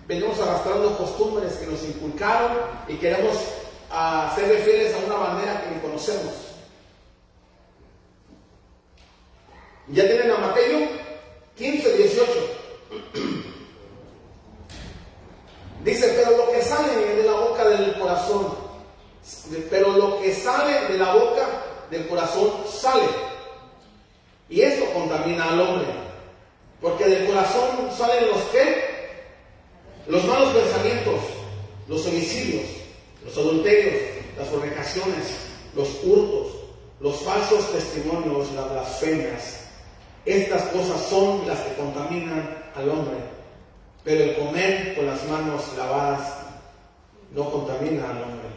[0.07, 2.59] venimos arrastrando costumbres que nos inculcaron
[2.89, 3.37] y queremos
[3.91, 6.33] ah, ser fieles a una bandera que ni conocemos.
[9.89, 11.02] ¿Ya tienen a Mateo
[11.57, 12.33] 15, 18?
[15.85, 18.55] Dice, pero lo que sale de la boca del corazón,
[19.69, 21.49] pero lo que sale de la boca
[21.91, 23.09] del corazón sale.
[24.49, 25.87] Y esto contamina al hombre.
[26.81, 28.93] Porque del corazón salen los que?
[30.07, 31.21] Los malos pensamientos,
[31.89, 32.65] los homicidios,
[33.25, 34.03] los adulterios,
[34.37, 35.27] las fornicaciones,
[35.77, 36.53] los hurtos,
[37.01, 39.62] los falsos testimonios, las blasfemias.
[40.25, 43.17] Estas cosas son las que contaminan al hombre.
[44.05, 46.37] Pero el comer con las manos lavadas
[47.33, 48.49] no contamina al hombre.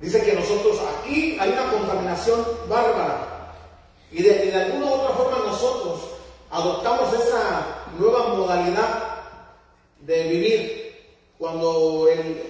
[0.00, 3.52] Dice que nosotros aquí hay una contaminación bárbara.
[4.12, 6.00] Y de, de alguna u otra forma nosotros
[6.50, 9.22] adoptamos esa nueva modalidad
[10.00, 10.96] de vivir
[11.36, 12.42] cuando el,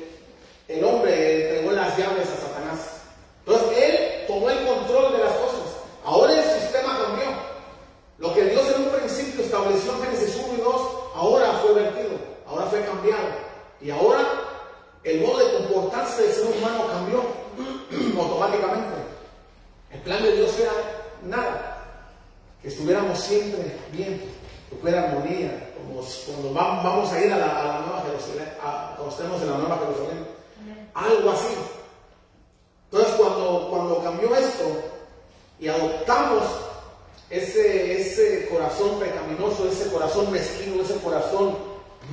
[0.69, 3.03] el hombre entregó las llaves a Satanás.
[3.47, 5.59] Entonces él tomó el control de las cosas.
[6.05, 6.58] Ahora cambió.
[8.19, 10.83] Lo que Dios en un principio estableció en Génesis 1 y 2,
[11.15, 12.11] ahora fue vertido,
[12.49, 13.29] ahora fue cambiado.
[13.81, 14.21] Y ahora
[15.05, 17.23] el modo de comportarse del ser humano cambió
[18.21, 18.95] automáticamente.
[19.93, 20.73] El plan de Dios era
[21.23, 21.85] nada,
[22.61, 24.21] que estuviéramos siempre bien,
[24.69, 28.53] que fuera armonía, como cuando va- vamos a ir a la, a la Nueva Jerusalén,
[28.63, 30.27] a- cuando estemos en la Nueva Jerusalén,
[30.95, 31.55] algo así.
[32.91, 34.65] Entonces cuando, cuando cambió esto
[35.61, 36.43] y adoptamos
[37.31, 41.57] ese, ese corazón pecaminoso, ese corazón mezquino, ese corazón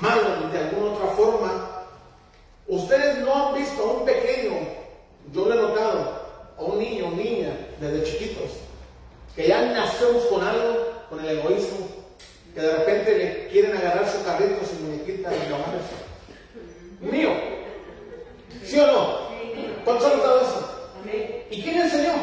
[0.02, 1.86] malo de alguna otra forma,
[2.68, 4.54] ustedes no han visto a un pequeño,
[5.32, 6.26] yo lo he notado,
[6.58, 8.52] a un niño niña desde chiquitos,
[9.36, 11.88] que ya nacemos con algo, con el egoísmo,
[12.54, 17.12] que de repente le quieren agarrar su carrito, su muñequita y lo.
[17.12, 17.30] Mío.
[18.64, 19.20] ¿Sí o no?
[19.84, 20.90] ¿Cuántos han notado eso?
[21.52, 22.14] ¿Y quién enseñó?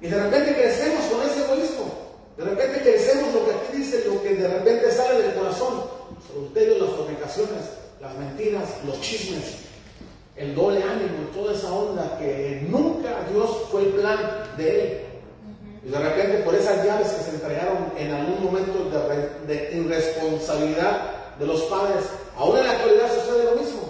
[0.00, 1.92] Y de repente crecemos con ese egoísmo.
[2.36, 5.74] De repente crecemos lo que aquí dice, lo que de repente sale del corazón.
[6.14, 7.62] Los adulterios, las fornicaciones,
[8.00, 9.44] las mentiras, los chismes,
[10.36, 14.18] el doble ánimo, toda esa onda que nunca Dios fue el plan
[14.56, 15.00] de él.
[15.84, 19.76] Y de repente por esas llaves que se entregaron en algún momento de, re- de
[19.76, 22.04] irresponsabilidad de los padres,
[22.36, 23.80] ahora en la actualidad sucede lo mismo.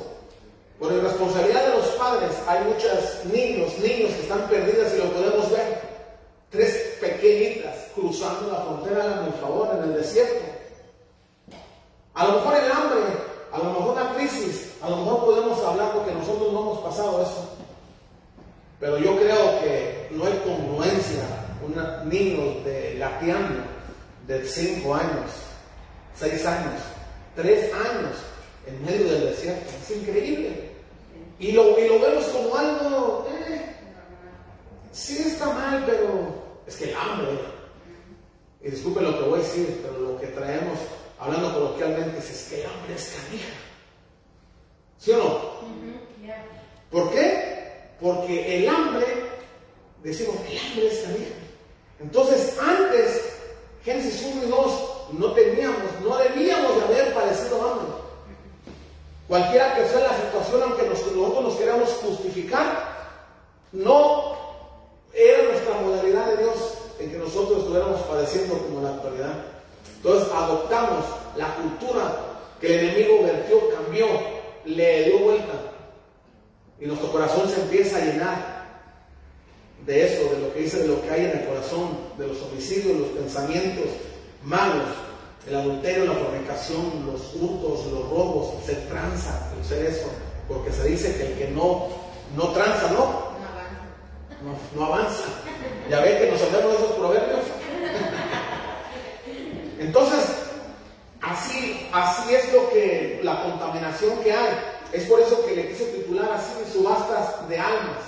[0.79, 5.51] Por irresponsabilidad de los padres hay muchos niños, niños que están perdidas y lo podemos
[5.51, 5.78] ver.
[6.51, 10.45] Tres pequeñitas cruzando la frontera, háganme el favor, en el desierto.
[12.15, 13.01] A lo mejor el hambre,
[13.53, 17.23] a lo mejor una crisis, a lo mejor podemos hablar porque nosotros no hemos pasado
[17.23, 17.49] eso.
[18.81, 21.23] Pero yo creo que no hay congruencia
[21.63, 23.63] un niño de gateando
[24.27, 25.31] de 5 años,
[26.17, 26.81] 6 años,
[27.37, 28.17] 3 años
[28.67, 29.71] en medio del desierto.
[29.83, 30.71] Es increíble.
[31.39, 33.77] Y lo, y lo vemos como algo, eh,
[34.93, 36.38] sí está mal, pero
[36.69, 37.29] es que el hambre,
[38.63, 40.79] y disculpen lo que voy a decir, pero lo que traemos,
[41.19, 43.49] hablando coloquialmente, es, es que el hambre es canija.
[44.99, 45.25] ¿Sí o no?
[46.91, 47.93] ¿Por qué?
[48.01, 49.07] Porque el hambre,
[50.03, 51.35] decimos, el hambre es canija.
[52.01, 53.35] Entonces, antes,
[53.85, 57.95] Génesis 1 y 2, no teníamos, no debíamos de haber padecido hambre.
[59.27, 62.97] Cualquiera que sea la situación, aunque nos- nosotros nos queramos justificar,
[63.73, 64.48] no
[65.13, 66.57] era nuestra modalidad de Dios
[67.01, 69.35] en que nosotros estuviéramos padeciendo como en la actualidad.
[69.97, 71.05] Entonces adoptamos
[71.37, 72.17] la cultura
[72.61, 74.07] que el enemigo vertió, cambió,
[74.65, 75.55] le dio vuelta.
[76.81, 78.59] Y nuestro corazón se empieza a llenar.
[79.87, 82.43] de eso, de lo que dice, de lo que hay en el corazón, de los
[82.43, 83.87] homicidios, los pensamientos
[84.43, 84.89] malos,
[85.49, 90.09] el adulterio, la fornicación, los hurtos, los robos, se tranza el ser eso,
[90.47, 91.89] porque se dice que el que no,
[92.37, 93.28] no tranza, ¿no?
[94.43, 95.25] No, avanza.
[95.91, 97.41] Ya ve que nos sabemos de esos proverbios.
[99.81, 100.25] Entonces,
[101.21, 104.59] así, así es lo que la contaminación que hay.
[104.93, 107.99] Es por eso que le quise titular así subastas de almas.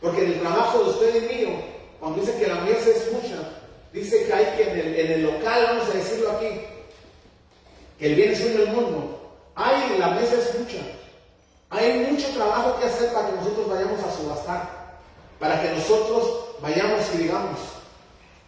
[0.00, 1.48] Porque en el trabajo de usted y mío,
[1.98, 3.36] cuando dice que la mesa es mucha,
[3.92, 6.60] dice que hay que en el, en el local, vamos a decirlo aquí,
[7.98, 10.78] que el bien suyo del mundo, hay, la mesa es mucha.
[11.70, 14.77] Hay mucho trabajo que hacer para que nosotros vayamos a subastar.
[15.38, 17.58] Para que nosotros vayamos y digamos,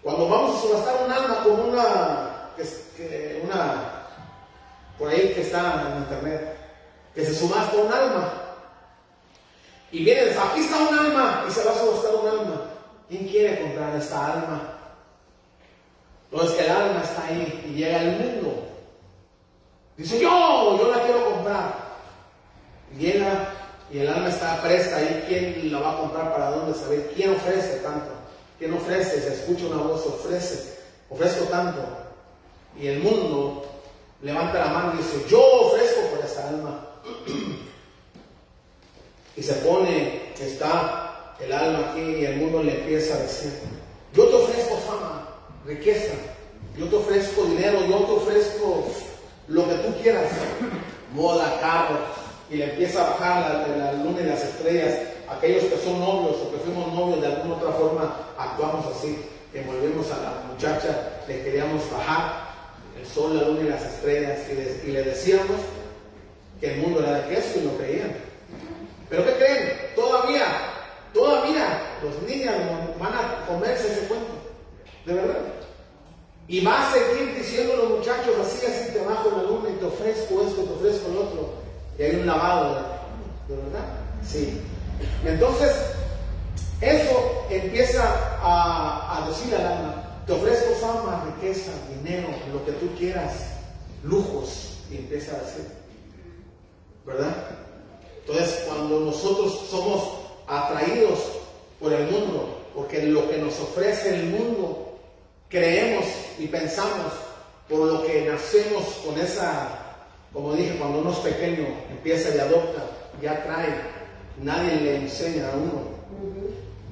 [0.02, 4.06] cuando vamos a subastar un alma con una, que, una,
[4.98, 6.56] por ahí que está en internet,
[7.14, 8.32] que se subasta un alma,
[9.92, 12.62] y viene, aquí está un alma, y se va a subastar un alma.
[13.08, 14.60] ¿Quién quiere comprar esta alma?
[16.30, 18.68] No es que el alma está ahí y llega el mundo.
[19.96, 21.74] Dice, yo, yo la quiero comprar.
[22.96, 23.59] Llega
[23.92, 25.24] y el alma está presta ahí.
[25.26, 26.32] ¿Quién la va a comprar?
[26.32, 27.12] ¿Para dónde saber?
[27.14, 28.12] ¿Quién ofrece tanto?
[28.58, 29.20] ¿Quién ofrece?
[29.20, 30.78] Se escucha una voz, ofrece.
[31.08, 31.80] Ofrezco tanto.
[32.80, 33.66] Y el mundo
[34.22, 36.86] levanta la mano y dice, yo ofrezco por esta alma.
[39.36, 43.52] y se pone, está el alma aquí y el mundo le empieza a decir,
[44.14, 45.28] yo te ofrezco fama,
[45.66, 46.12] riqueza,
[46.76, 48.86] yo te ofrezco dinero, yo te ofrezco
[49.48, 50.30] lo que tú quieras,
[51.14, 51.98] moda, carro,
[52.50, 54.98] y le empieza a bajar la, la luna y las estrellas,
[55.28, 59.18] aquellos que son novios o que fuimos novios de alguna otra forma actuamos así,
[59.52, 62.50] que volvemos a la muchacha, le queríamos bajar
[62.98, 64.40] el sol, la luna y las estrellas
[64.84, 65.56] y le, decíamos
[66.60, 68.14] que el mundo era de queso y lo creían.
[69.08, 69.72] Pero ¿qué creen?
[69.96, 70.44] Todavía,
[71.14, 72.54] todavía los niños
[72.98, 74.32] van a comerse ese cuento,
[75.06, 75.40] de verdad.
[76.46, 79.84] Y va a seguir diciendo los muchachos así, así te bajo la luna y te
[79.84, 80.99] ofrezco esto, te ofrezco.
[82.00, 82.76] Y hay un lavado,
[83.46, 83.84] ¿de verdad?
[84.26, 84.58] Sí.
[85.22, 85.70] Entonces,
[86.80, 88.02] eso empieza
[88.40, 93.34] a, decir al alma, te ofrezco fama, riqueza, dinero, lo que tú quieras,
[94.02, 95.68] lujos, y empieza a decir,
[97.04, 97.36] ¿verdad?
[98.20, 101.18] Entonces, cuando nosotros somos atraídos
[101.78, 104.98] por el mundo, porque lo que nos ofrece el mundo,
[105.50, 106.06] creemos
[106.38, 107.12] y pensamos
[107.68, 109.79] por lo que nacemos con esa,
[110.32, 112.84] como dije, cuando uno es pequeño, empieza y adopta,
[113.20, 113.74] ya trae,
[114.42, 116.00] nadie le enseña a uno.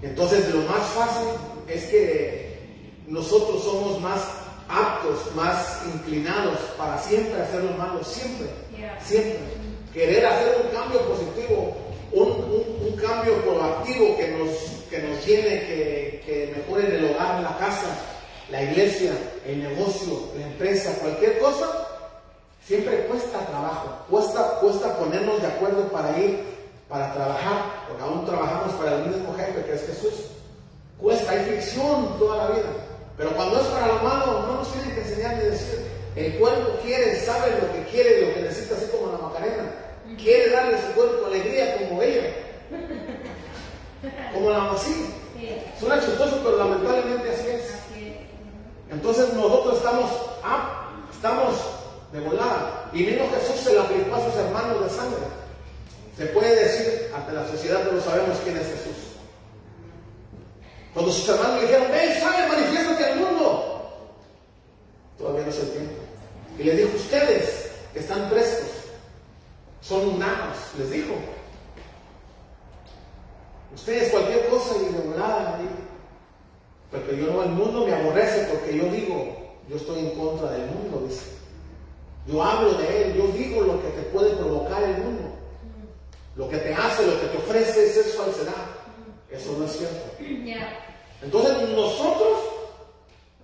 [0.03, 1.29] Entonces lo más fácil
[1.69, 2.59] es que
[3.07, 4.21] nosotros somos más
[4.69, 8.49] aptos, más inclinados para siempre hacer lo malo, siempre,
[9.05, 9.39] siempre.
[9.93, 11.77] Querer hacer un cambio positivo,
[12.13, 14.51] un, cambio proactivo que nos,
[14.91, 17.97] que nos llene, que, que mejore el hogar, la casa,
[18.51, 19.13] la iglesia,
[19.47, 21.88] el negocio, la empresa, cualquier cosa,
[22.69, 26.45] siempre cuesta trabajo, cuesta, cuesta ponernos de acuerdo para ir,
[26.87, 30.13] para trabajar, porque aún trabajamos para el mismo jefe que es Jesús.
[31.01, 32.69] Cuesta, hay fricción toda la vida.
[33.17, 35.87] Pero cuando es para lo malo, no nos tienen que enseñar ni decir.
[36.15, 39.65] El cuerpo quiere, sabe lo que quiere, lo que necesita, así como la Macarena.
[40.19, 42.35] Quiere darle a su cuerpo alegría como ella.
[44.35, 45.15] Como la así.
[45.81, 47.79] Suena chistoso, pero lamentablemente así es.
[48.91, 50.11] Entonces nosotros estamos,
[50.43, 51.78] ah, estamos
[52.13, 52.19] de.
[52.93, 55.19] Y mismo Jesús se la aplicó a sus hermanos de sangre.
[56.17, 58.97] Se puede decir ante la sociedad, pero sabemos quién es Jesús.
[60.95, 64.09] Cuando sus hermanos le dijeron, ven, sale, manifiéstate al mundo.
[65.17, 65.95] Todavía no es el tiempo.
[66.59, 68.69] Y le dijo, ustedes están prestos,
[69.81, 71.15] son humanos, les dijo.
[73.75, 75.61] Ustedes cualquier cosa y de volada,
[76.91, 79.37] porque yo no, el mundo me aborrece porque yo digo,
[79.69, 81.38] yo estoy en contra del mundo, dice.
[82.29, 85.31] Yo hablo de él, yo digo lo que te puede provocar el mundo.
[86.37, 88.53] Lo que te hace, lo que te ofrece, es falsedad.
[89.31, 90.11] Eso no es cierto.
[91.23, 92.39] Entonces nosotros,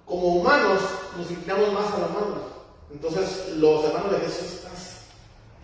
[0.05, 0.81] como humanos,
[1.17, 2.55] nos inclinamos más a la mano.
[2.93, 4.61] Entonces los hermanos de Jesús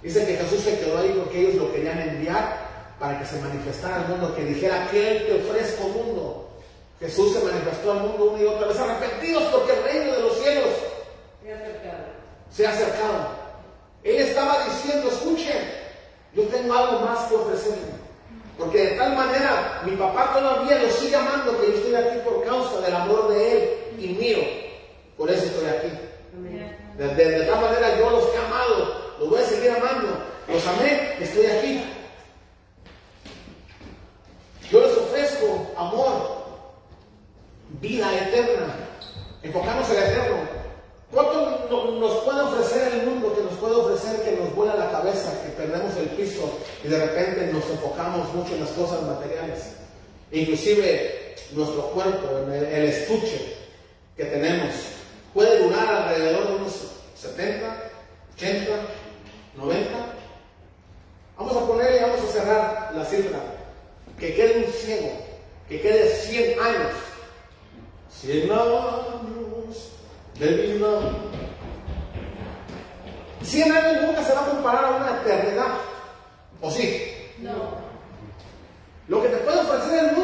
[0.03, 3.97] dicen que Jesús se quedó ahí porque ellos lo querían enviar para que se manifestara
[3.97, 6.49] al mundo, que dijera, ¿qué te ofrezco mundo?
[6.99, 10.39] Jesús se manifestó al mundo una y otra vez, arrepentidos porque el reino de los
[10.39, 10.71] cielos
[12.51, 13.41] se ha acercado.
[14.03, 15.81] Él estaba diciendo, escuchen,
[16.35, 18.01] yo tengo algo más que ofrecerle.
[18.59, 22.45] Porque de tal manera mi papá todavía lo sigue amando que yo estoy aquí por
[22.45, 24.39] causa del amor de él y mío.
[25.17, 25.89] Por eso estoy aquí.
[26.99, 30.09] De, de, tal manera yo los he amado, los voy a seguir amando.
[30.47, 31.85] Los amé, estoy aquí.
[34.71, 36.45] Yo les ofrezco amor,
[37.81, 38.75] vida eterna.
[39.43, 40.60] Enfocamos en el eterno.
[41.13, 41.69] ¿Cuánto
[41.99, 45.51] nos puede ofrecer el mundo que nos puede ofrecer que nos vuela la cabeza, que
[45.51, 49.73] perdemos el piso y de repente nos enfocamos mucho en las cosas materiales?
[50.31, 53.57] Inclusive nuestro cuerpo, el estuche
[54.17, 54.71] que tenemos,
[55.35, 56.73] puede durar alrededor de unos
[57.17, 57.91] 70,
[58.37, 58.71] 80,
[59.57, 59.91] 90.
[61.37, 63.41] Vamos a poner y vamos a cerrar la cifra.
[64.17, 65.11] Que quede un ciego,
[65.69, 66.93] que quede 100 años.
[68.21, 69.50] 100 años
[70.41, 71.01] debido.
[73.43, 75.67] Cien años nunca se va a comparar a una eternidad.
[76.61, 77.13] ¿O sí?
[77.39, 77.91] No.
[79.09, 80.20] Lo que te puede ofrecer el mundo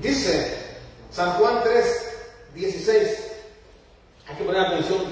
[0.00, 0.62] Dice
[1.10, 1.84] San Juan 3,
[2.54, 3.32] 16.
[4.28, 5.04] Hay que poner atención.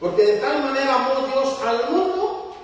[0.00, 2.56] Porque de tal manera amó Dios al mundo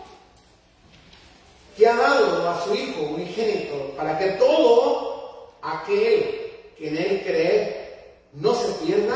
[1.77, 8.17] que ha dado a su Hijo unigénito para que todo aquel que en Él cree
[8.33, 9.15] no se pierda,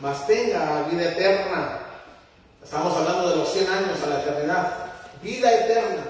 [0.00, 1.80] mas tenga vida eterna.
[2.62, 4.92] Estamos hablando de los 100 años a la eternidad.
[5.22, 6.02] Vida eterna.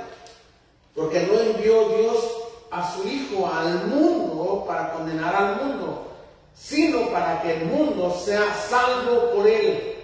[0.94, 2.41] Porque no envió Dios
[2.72, 6.10] a su Hijo al mundo para condenar al mundo,
[6.54, 9.94] sino para que el mundo sea salvo por él.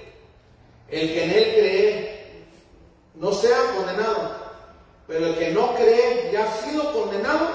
[0.90, 2.45] El que en él cree
[3.15, 4.32] no sea condenado,
[5.07, 7.49] pero el que no cree ya ha sido condenado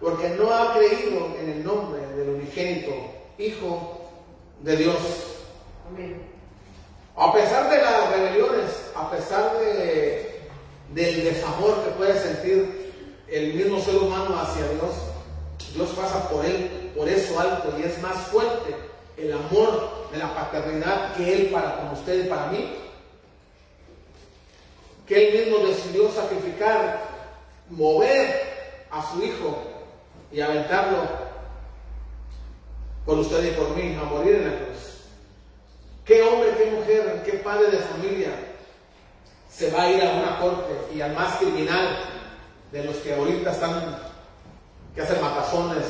[0.00, 2.92] porque no ha creído en el nombre del unigénito
[3.38, 4.02] Hijo
[4.60, 4.96] de Dios.
[7.16, 10.48] A pesar de las rebeliones, a pesar de,
[10.90, 12.83] del desamor que puede sentir
[13.34, 14.92] el mismo ser humano hacia Dios,
[15.74, 18.76] Dios pasa por él, por eso alto y es más fuerte
[19.16, 22.76] el amor de la paternidad que Él para con usted y para mí.
[25.06, 27.02] Que Él mismo decidió sacrificar,
[27.70, 29.58] mover a su Hijo
[30.30, 31.02] y aventarlo
[33.04, 34.78] por usted y por mí, a morir en la cruz.
[36.04, 38.30] ¿Qué hombre, qué mujer, qué padre de familia
[39.50, 42.13] se va a ir a una corte y al más criminal
[42.74, 43.96] de los que ahorita están,
[44.96, 45.84] que hacen matazones,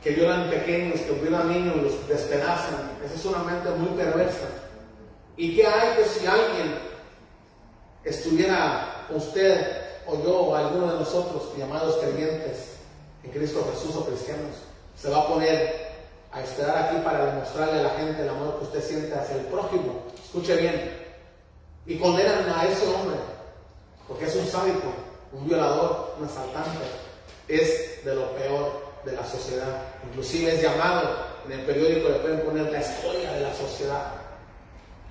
[0.00, 2.98] que violan pequeños, que violan niños, los despedazan?
[3.04, 4.46] Esa es una mente muy perversa.
[5.36, 6.78] ¿Y qué hay que si alguien
[8.04, 12.76] estuviera usted o yo o alguno de nosotros llamados creyentes
[13.24, 14.54] en Cristo Jesús o cristianos,
[14.96, 15.90] se va a poner
[16.30, 19.46] a esperar aquí para demostrarle a la gente el amor que usted siente hacia el
[19.46, 20.04] prójimo.
[20.24, 20.96] Escuche bien.
[21.86, 23.16] Y condenan a ese hombre,
[24.06, 24.92] porque es un sádico,
[25.32, 26.84] un violador, un asaltante.
[27.48, 29.82] Es de lo peor de la sociedad.
[30.08, 34.12] Inclusive es llamado, en el periódico le pueden poner la historia de la sociedad.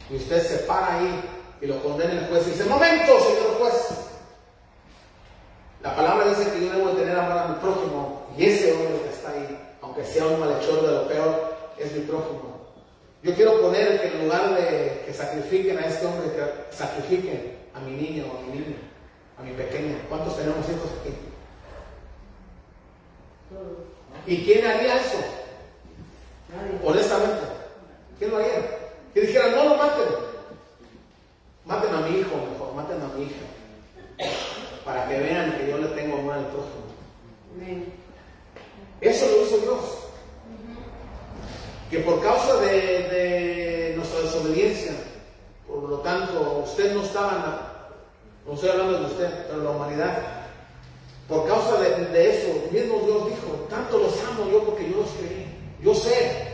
[0.09, 1.21] Y usted se para ahí
[1.61, 3.89] y lo condena el juez y dice, momento, señor juez.
[5.83, 9.09] La palabra dice que yo debo tener amor a mi prójimo y ese hombre que
[9.09, 12.61] está ahí aunque sea un malhechor de lo peor, es mi prójimo.
[13.23, 17.79] Yo quiero poner que en lugar de que sacrifiquen a este hombre, que sacrifiquen a
[17.81, 18.77] mi niño o a mi niña,
[19.41, 19.97] a mi pequeña.
[20.07, 21.13] ¿Cuántos tenemos hijos aquí?
[24.27, 25.17] ¿Y quién haría eso?
[26.83, 27.41] Honestamente,
[28.19, 28.79] ¿quién lo haría?
[29.13, 30.31] Que dijera, no lo maten.
[31.65, 34.31] Maten a mi hijo, mejor, maten a mi hija.
[34.85, 36.81] Para que vean que yo le tengo amor al prójimo.
[39.01, 39.97] Eso lo hizo Dios.
[41.89, 44.93] Que por causa de, nuestra desobediencia,
[45.67, 47.70] por lo tanto, usted no estaba en la,
[48.45, 50.17] no estoy hablando de usted, pero la humanidad,
[51.27, 55.47] por causa de, eso, mismo Dios dijo, tanto los amo yo porque yo los creí,
[55.81, 56.49] yo sé.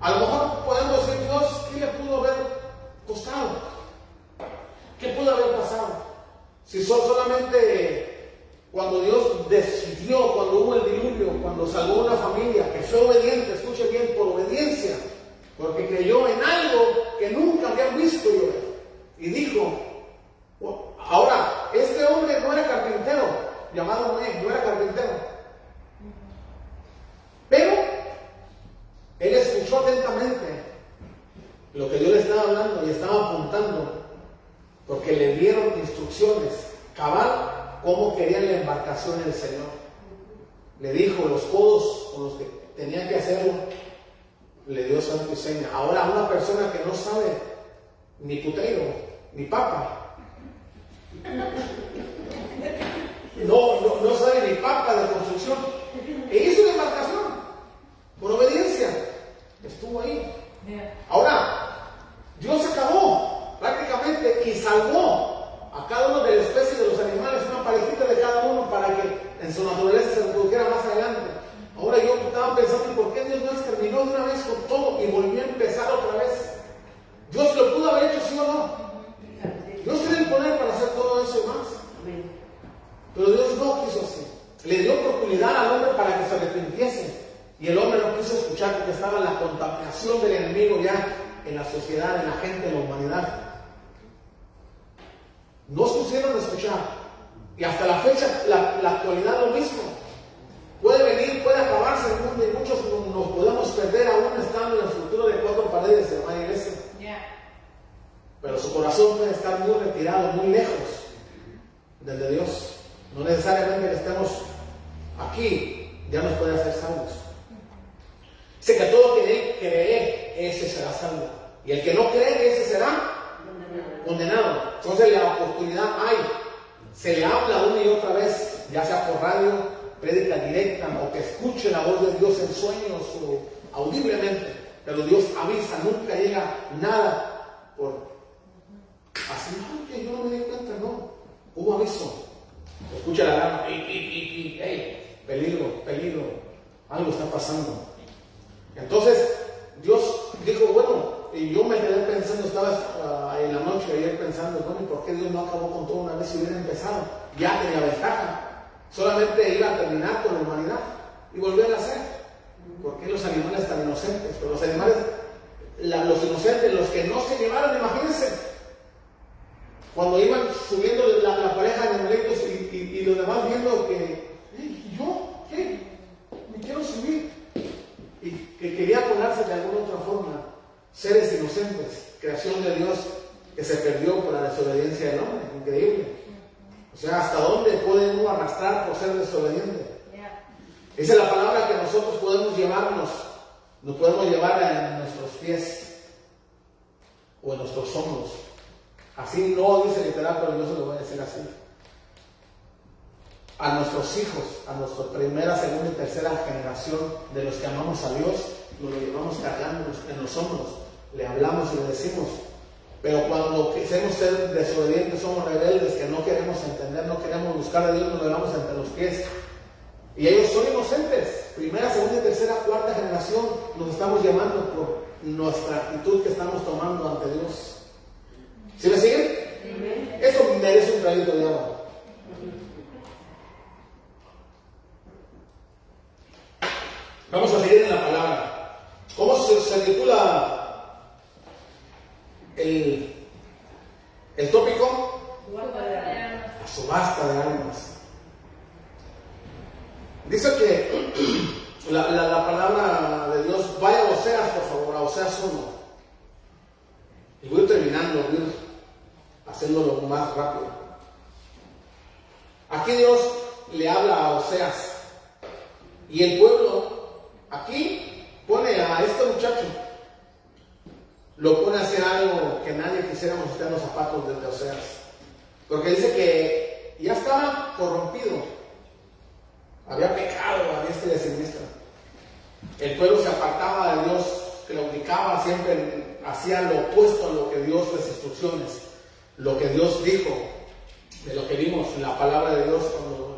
[0.00, 2.34] A lo mejor podemos decir, Dios, ¿qué le pudo haber
[3.06, 3.50] costado?
[4.98, 5.88] ¿Qué pudo haber pasado?
[6.66, 8.14] Si son solamente
[8.72, 13.86] cuando Dios decidió, cuando hubo el diluvio, cuando salvó una familia que fue obediente, escuche
[13.88, 14.96] bien, por obediencia,
[15.56, 16.80] porque creyó en algo
[17.18, 18.74] que nunca habían visto llover.
[19.18, 19.72] Y dijo,
[20.60, 23.24] ahora, este hombre no era carpintero,
[23.74, 25.12] llamado Noé, no era carpintero.
[27.48, 27.72] Pero
[29.20, 30.64] él escuchó atentamente
[31.74, 34.04] lo que Dios le estaba hablando y estaba apuntando,
[34.86, 36.52] porque le dieron instrucciones
[36.96, 39.66] cabal cómo querían la embarcación el Señor.
[40.80, 42.44] Le dijo los codos con los que
[42.76, 43.52] tenían que hacerlo,
[44.66, 45.68] le dio santo y seña.
[45.72, 47.26] Ahora una persona que no sabe
[48.20, 48.82] ni putero,
[49.32, 50.03] ni papa,
[53.46, 54.83] no, no, sabe ni papa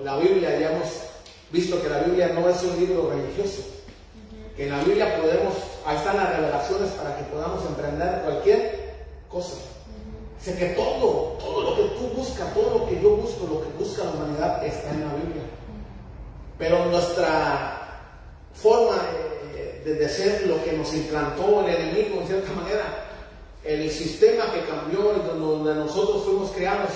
[0.06, 0.88] la Biblia ya hemos
[1.50, 3.62] visto que la Biblia no es un libro religioso,
[4.56, 5.54] que en la Biblia podemos
[5.84, 9.54] Ahí están las revelaciones para que podamos emprender cualquier cosa.
[10.38, 13.78] Dice que todo, todo lo que tú buscas, todo lo que yo busco, lo que
[13.78, 15.42] busca la humanidad está en la Biblia.
[16.58, 18.02] Pero nuestra
[18.52, 18.96] forma
[19.84, 23.06] de, de ser lo que nos implantó el enemigo, en cierta manera,
[23.62, 26.90] el sistema que cambió, donde nosotros fuimos creados,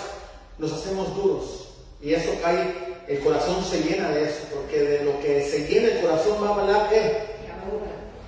[0.59, 1.69] nos hacemos duros.
[2.03, 5.89] Y eso cae, el corazón se llena de eso, porque de lo que se llena
[5.89, 7.23] el corazón va a hablar ¿qué?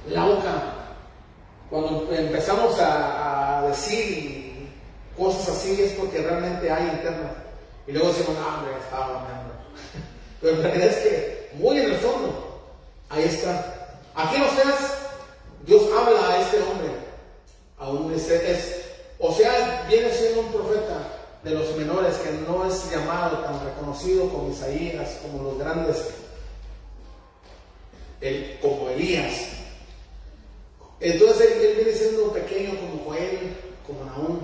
[0.09, 0.51] la boca.
[1.71, 4.69] Cuando empezamos a, decir
[5.17, 7.31] cosas así es porque realmente hay internet.
[7.87, 9.55] Y luego decimos, no, hombre, estaba hablando.
[10.41, 12.75] Pero en realidad es que muy en el fondo,
[13.09, 14.01] ahí está.
[14.17, 14.99] Aquí en Oseas,
[15.65, 16.91] Dios habla a este hombre.
[17.79, 18.83] Aún es, es,
[19.21, 24.29] o sea, viene siendo un profeta de los menores que no es llamado tan reconocido
[24.29, 26.11] como Isaías, como los grandes,
[28.21, 29.49] el, como Elías.
[31.01, 33.57] Entonces él, viene siendo pequeño como Joel,
[33.87, 34.39] como Naúm.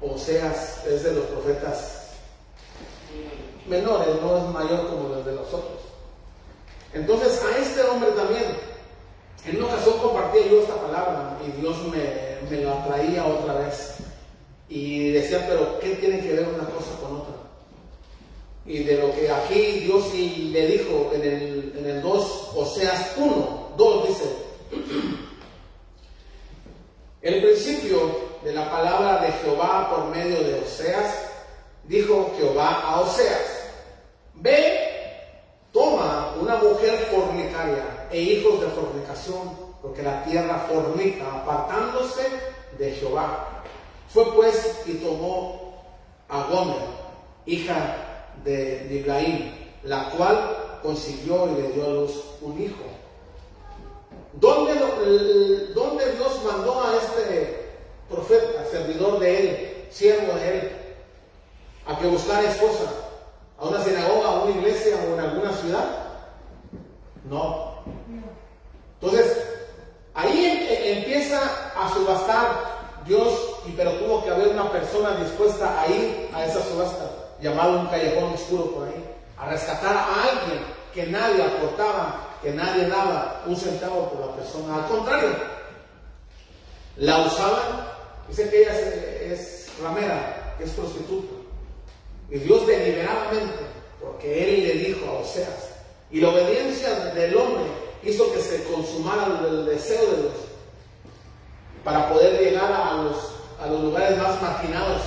[0.00, 2.12] Oseas es de los profetas
[3.66, 5.80] menores, no es mayor como los de los otros.
[6.94, 8.44] Entonces a este hombre también,
[9.44, 13.97] en una ocasión compartía yo esta palabra y Dios me, me la traía otra vez.
[14.68, 17.34] Y decía, pero ¿qué tiene que ver una cosa con otra?
[18.66, 23.74] Y de lo que aquí Dios le dijo en el, en el 2, Oseas 1,
[23.76, 24.24] 2 dice,
[27.22, 31.14] el principio de la palabra de Jehová por medio de Oseas,
[31.84, 33.70] dijo Jehová a Oseas,
[34.34, 34.88] ve,
[35.72, 39.50] toma una mujer fornicaria e hijos de fornicación,
[39.80, 42.28] porque la tierra fornica, apartándose
[42.78, 43.57] de Jehová.
[44.08, 45.74] Fue pues y tomó
[46.28, 46.76] a Gomer,
[47.46, 47.96] hija
[48.44, 49.52] de Diblaim,
[49.84, 52.84] la cual consiguió y le dio a luz un hijo.
[54.34, 54.74] ¿Dónde,
[56.16, 57.72] Dios mandó a este
[58.08, 60.72] profeta, servidor de él, siervo de él,
[61.86, 62.90] a que buscara esposa?
[63.58, 65.84] ¿A una sinagoga, a una iglesia o en alguna ciudad?
[67.28, 67.78] No.
[69.00, 69.44] Entonces,
[70.14, 71.40] ahí em, em, empieza
[71.76, 72.77] a subastar
[73.08, 73.32] Dios,
[73.66, 77.10] y pero tuvo que haber una persona dispuesta a ir a esa subasta,
[77.40, 79.04] llamado un callejón oscuro por ahí,
[79.38, 80.60] a rescatar a alguien
[80.92, 84.74] que nadie aportaba, que nadie daba un centavo por la persona.
[84.76, 85.30] Al contrario,
[86.96, 87.86] la usaban,
[88.28, 88.74] dice que ella
[89.32, 91.34] es, ramera, que es prostituta.
[92.30, 93.64] Y Dios deliberadamente,
[94.02, 95.70] porque Él le dijo a Oseas,
[96.10, 97.64] y la obediencia del hombre
[98.02, 100.47] hizo que se consumara el deseo de Dios
[101.84, 103.16] para poder llegar a los,
[103.62, 105.02] a los lugares más marginados,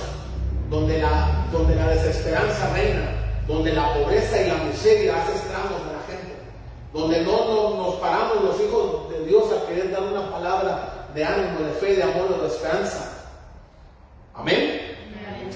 [0.70, 5.92] donde la, donde la desesperanza reina, donde la pobreza y la miseria hace estragos a
[5.92, 6.36] la gente,
[6.92, 11.60] donde no, nos paramos los hijos de Dios a querer dar una palabra de ánimo,
[11.60, 13.12] de fe, de amor, de esperanza.
[14.34, 14.80] Amén.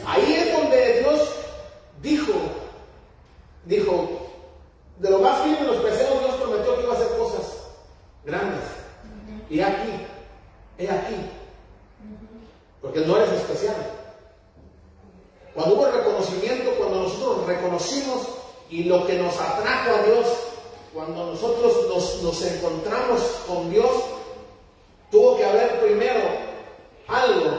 [0.06, 1.20] Ahí es donde Dios
[2.02, 2.32] dijo,
[3.64, 4.26] dijo,
[4.98, 7.56] de lo más y los peseos Dios prometió que iba a hacer cosas
[8.24, 8.64] grandes.
[9.48, 10.06] Y aquí,
[10.78, 11.16] he aquí.
[12.80, 13.76] Porque no eres especial.
[15.54, 18.28] Cuando hubo reconocimiento, cuando nosotros reconocimos
[18.68, 20.26] y lo que nos atrajo a Dios,
[20.92, 23.90] cuando nosotros nos, encontramos con Dios,
[25.10, 26.20] tuvo que haber primero
[27.08, 27.50] algo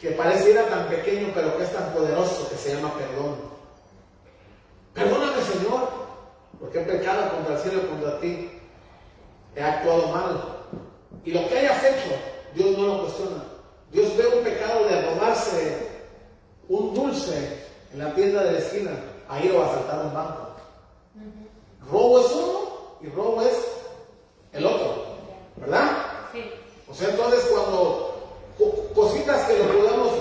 [0.00, 3.36] que pareciera tan pequeño pero que es tan poderoso que se llama perdón.
[4.92, 5.88] Perdóname Señor,
[6.60, 8.50] porque he pecado contra el cielo y contra ti.
[9.56, 10.53] He actuado mal.
[11.24, 12.14] Y lo que hayas hecho,
[12.54, 13.44] Dios no lo cuestiona.
[13.90, 15.88] Dios ve un pecado de robarse
[16.68, 17.58] un dulce
[17.92, 18.90] en la tienda de la esquina.
[19.28, 20.48] Ahí lo va a saltar un banco.
[21.90, 22.60] Robo es uno
[23.02, 23.54] y robo es
[24.52, 25.04] el otro.
[25.56, 25.90] ¿Verdad?
[26.32, 26.50] Sí.
[26.88, 28.14] O sea, entonces cuando
[28.94, 30.12] cositas que lo podamos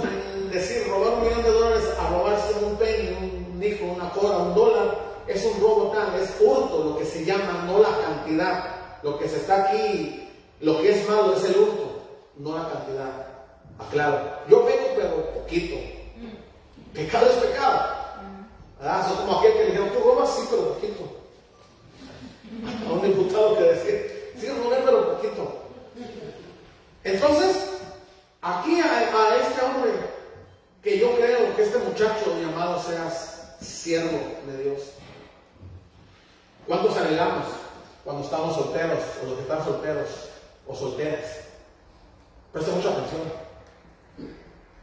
[0.52, 4.54] decir, robar un millón de dólares a robarse un penny, un hijo, una cora, un
[4.54, 4.98] dólar,
[5.28, 8.64] es un robo tal, es hurto lo que se llama, no la cantidad.
[9.02, 10.23] Lo que se está aquí,
[10.64, 12.02] lo que es malo es el hurto,
[12.38, 13.27] no la cantidad.
[13.77, 15.76] Aclaro, yo peco pero poquito.
[16.94, 17.81] Pecado es pecado.
[18.80, 19.07] ¿Verdad?
[19.10, 21.03] Son como aquel que le dijeron, tú robas, sí, pero poquito.
[22.88, 24.02] A un diputado que decía,
[24.40, 25.64] sí, robé, pero poquito.
[27.03, 27.81] Entonces,
[28.41, 29.91] aquí a, a este hombre,
[30.81, 34.18] que yo creo que este muchacho llamado seas siervo
[34.48, 34.80] de Dios,
[36.65, 37.48] ¿Cuántos anhelamos
[38.06, 40.07] cuando estamos solteros o los que están solteros
[40.68, 41.41] o solteras?
[42.52, 43.22] Presta mucha atención.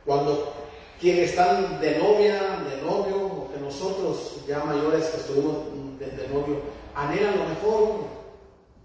[0.05, 0.55] Cuando
[1.01, 6.61] quienes están de novia, de novio, o que nosotros ya mayores que estuvimos de, novio,
[6.95, 8.01] anhelan lo mejor,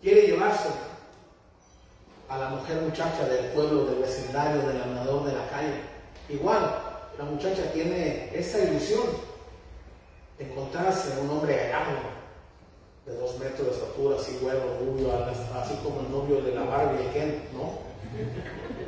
[0.02, 0.70] quiere llevarse
[2.30, 5.82] a la mujer muchacha del pueblo, del vecindario, del andador de la calle.
[6.30, 6.82] Igual,
[7.18, 9.04] la muchacha tiene esa ilusión
[10.38, 12.15] de encontrarse a un hombre gallardo,
[13.06, 17.08] de dos metros de estatura, así güero, rubio, así como el novio de la Barbie,
[17.14, 17.86] Ken, ¿no?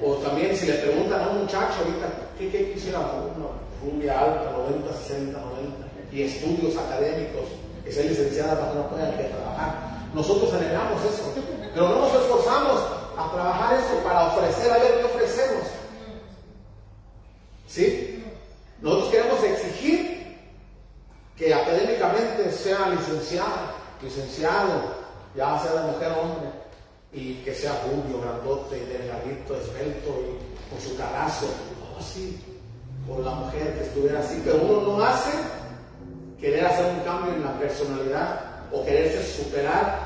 [0.01, 2.07] O también si le preguntan a un muchacho ahorita,
[2.37, 3.47] ¿qué, qué quisiera una
[3.83, 7.45] rubia alta, 90, 60, 90, y estudios académicos,
[7.83, 9.97] que sea licenciada para que no pueda trabajar?
[10.15, 11.33] Nosotros anhelamos eso,
[11.73, 12.81] pero no nos esforzamos
[13.17, 15.63] a trabajar eso para ofrecer, a ver qué ofrecemos.
[17.67, 18.23] ¿Sí?
[18.81, 20.37] Nosotros queremos exigir
[21.35, 26.49] que académicamente sea licenciada, licenciado, ya sea de mujer o hombre,
[27.13, 31.47] y que sea rubio, grandote, delgadito, esbelto, y con su carazo,
[31.99, 32.39] así,
[33.07, 35.31] por la mujer que estuviera así, pero uno no hace
[36.39, 38.41] querer hacer un cambio en la personalidad
[38.71, 39.99] o quererse superar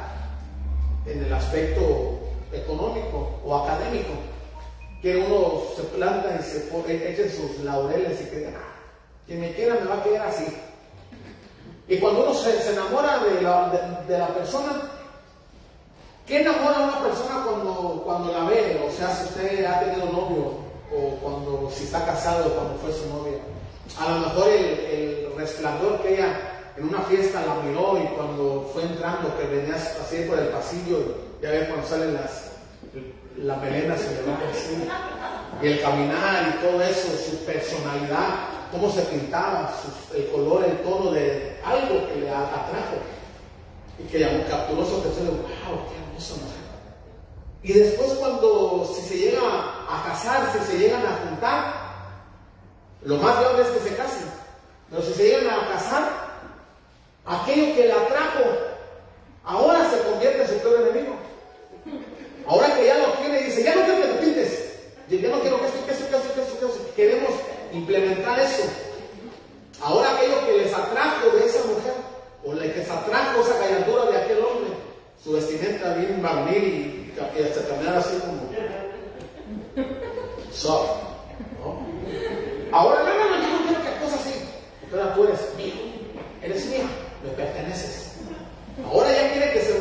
[1.05, 2.19] en el aspecto
[2.53, 4.13] económico o académico,
[5.01, 8.59] que uno se planta y se pone, eche sus laureles y que ah,
[9.25, 10.45] quien me quiera me va a quedar así.
[11.87, 13.19] Y cuando uno se, enamora
[14.07, 14.89] de la, persona,
[16.25, 18.81] ¿qué enamora a una persona cuando, cuando la ve?
[18.87, 23.07] O sea, si usted ha tenido novio, o cuando si está casado, cuando fue su
[23.09, 23.39] novia.
[23.99, 26.37] A lo mejor el, resplandor que ella
[26.77, 30.99] en una fiesta la miró y cuando fue entrando, que venía así por el pasillo,
[31.41, 32.51] ya ve cuando salen las,
[33.37, 33.95] la melena
[35.61, 39.73] y el caminar y todo eso, su personalidad, cómo se pintaba,
[40.15, 42.97] el color, el tono de algo que le atrajo
[43.99, 46.61] y que llamó, capturó su atención de, wow, qué hermosa mujer.
[47.63, 51.73] Y después cuando si se llega a casar, si se llegan a juntar,
[53.03, 54.31] lo más grave es que se casen.
[54.89, 56.09] Pero si se llegan a casar,
[57.25, 58.43] aquello que le atrajo,
[59.43, 61.15] ahora se convierte en su peor enemigo.
[62.47, 64.73] Ahora que ya lo tiene, dice, ya no quiero que te pintes,
[65.09, 66.95] ya no quiero que esto, que esto, que esto, que esto, que esto.
[66.95, 67.31] Queremos
[67.73, 68.63] implementar eso.
[69.81, 71.93] Ahora aquello que les atrajo de esa mujer,
[72.43, 74.71] o le que se atrajo esa gallardura de aquel hombre,
[75.23, 78.49] su vestimenta bien varonil y que hasta así como
[80.51, 81.01] soft.
[81.59, 82.77] ¿no?
[82.77, 84.33] Ahora no, no, yo no quiero que cosa así,
[84.81, 85.73] porque ahora tú eres mío,
[86.41, 86.83] eres mío,
[87.23, 88.11] me perteneces.
[88.85, 89.73] Ahora ya quiere que se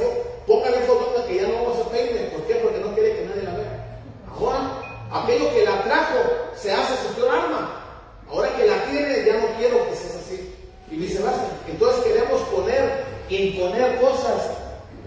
[0.46, 2.54] ponga el foto que ya no se peine, ¿por qué?
[2.56, 3.98] Porque no quiere que nadie la vea.
[4.28, 4.80] Ahora,
[5.12, 6.18] aquello que la atrajo
[6.56, 7.79] se hace su peor arma.
[8.30, 10.54] Ahora que la tiene, ya no quiero que seas así.
[10.90, 11.46] Y viceversa.
[11.68, 14.50] Entonces queremos poner, imponer cosas,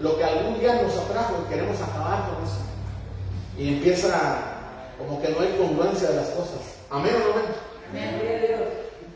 [0.00, 2.60] lo que algún día nos atrajo, y queremos acabar con eso.
[3.58, 4.38] Y empieza
[4.98, 6.60] como que no hay congruencia de las cosas.
[6.90, 7.64] Amén o no amén.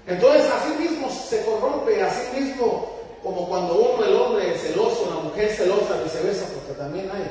[0.07, 5.23] Entonces así mismo se corrompe, así mismo como cuando uno, el hombre es celoso, la
[5.23, 7.29] mujer es celosa, viceversa, porque también hay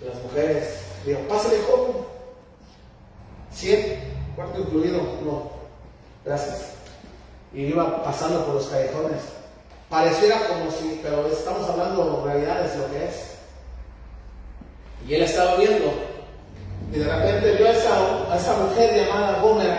[0.00, 2.04] Las mujeres, digo, pásale joven.
[3.52, 4.00] 100,
[4.36, 5.50] cuarto incluido, no.
[6.24, 6.72] Gracias.
[7.52, 9.22] Y iba pasando por los callejones.
[9.88, 13.36] Pareciera como si, pero estamos hablando de realidades, lo que es.
[15.08, 15.92] Y él estaba viendo.
[16.92, 19.78] Y de repente vio a esa, esa mujer llamada Gómez.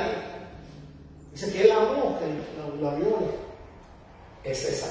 [1.33, 3.17] Dice que él la amó, que la, la vio.
[4.43, 4.87] Es esa.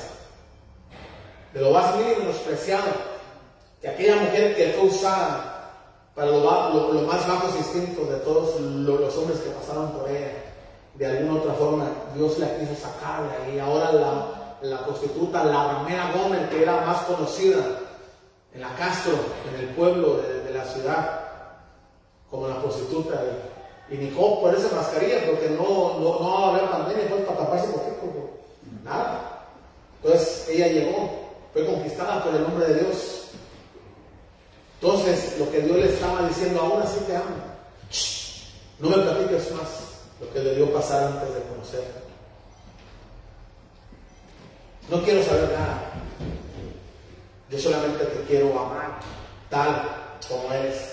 [1.52, 3.05] Te lo vas a menospreciado
[3.88, 5.56] aquella mujer que fue usada
[6.14, 10.32] para los lo, más bajos instintos de todos los hombres que pasaron por ella,
[10.94, 11.84] de alguna otra forma,
[12.14, 13.58] Dios la quiso sacar de ahí.
[13.58, 14.26] Ahora la,
[14.62, 17.62] la prostituta, la ramera Gómez, que era más conocida
[18.54, 19.12] en la Castro,
[19.52, 21.20] en el pueblo de, la ciudad,
[22.30, 23.22] como la prostituta.
[23.90, 27.26] Y, y oh, por esa mascarilla, porque no, no, no va a haber pandemia, entonces
[27.26, 27.90] para taparse, ¿por qué?
[28.00, 28.18] Porque
[28.82, 29.42] nada.
[30.02, 31.10] Entonces ella llegó,
[31.52, 33.25] fue conquistada por el nombre de Dios
[34.80, 37.56] entonces, lo que Dios le estaba diciendo, aún así te amo.
[38.78, 39.68] No me platiques más
[40.20, 42.06] lo que debió pasar antes de conocerme.
[44.90, 45.92] No quiero saber nada.
[47.50, 48.98] Yo solamente te quiero amar
[49.48, 49.82] tal
[50.28, 50.92] como eres.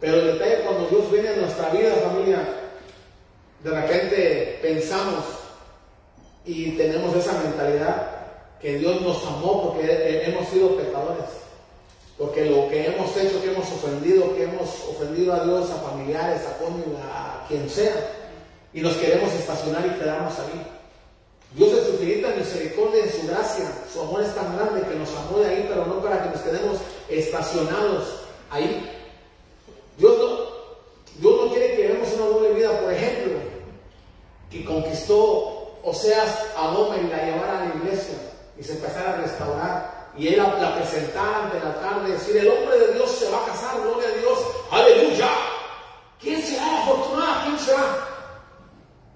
[0.00, 2.44] Pero el detalle cuando Dios viene a nuestra vida, familia,
[3.62, 5.24] de repente pensamos
[6.44, 8.10] y tenemos esa mentalidad
[8.60, 11.43] que Dios nos amó porque hemos sido pecadores.
[12.18, 16.42] Porque lo que hemos hecho, que hemos ofendido, que hemos ofendido a Dios, a familiares,
[16.46, 17.94] a cónyuge, a quien sea,
[18.72, 20.66] y nos queremos estacionar y quedarnos ahí.
[21.54, 25.08] Dios en su infinita misericordia, en su gracia, su amor es tan grande que nos
[25.14, 26.78] amó de ahí, pero no para que nos quedemos
[27.08, 28.90] estacionados ahí.
[29.96, 30.26] Dios no,
[31.20, 33.38] Dios no quiere que vivamos una doble vida, por ejemplo,
[34.50, 38.16] que conquistó Oseas a Gomer y la llevara a la iglesia
[38.58, 39.93] y se empezara a restaurar.
[40.16, 43.46] Y él la, presentara ante la tarde, decir, el hombre de Dios se va a
[43.46, 44.38] casar, gloria a Dios,
[44.70, 45.28] aleluya.
[46.20, 47.44] ¿Quién será afortunado?
[47.44, 48.08] ¿Quién será?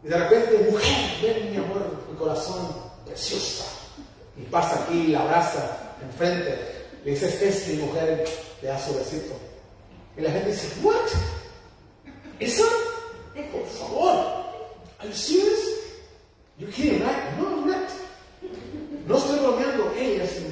[0.03, 2.75] Y de repente, mujer, ven mi amor, mi corazón,
[3.07, 3.65] preciosa.
[4.37, 6.89] Y pasa aquí, la abraza enfrente.
[7.05, 8.25] Le dice, este es mi mujer,
[8.61, 9.35] le da su besito.
[10.17, 10.97] Y la gente dice, ¿what?
[12.41, 12.65] ¿Esa?
[13.53, 14.17] Por favor.
[14.99, 15.79] ¿Are you serious?
[16.59, 17.39] You kidding, right?
[17.39, 17.89] No, I'm not.
[19.07, 20.43] No estoy bromeando, ella es.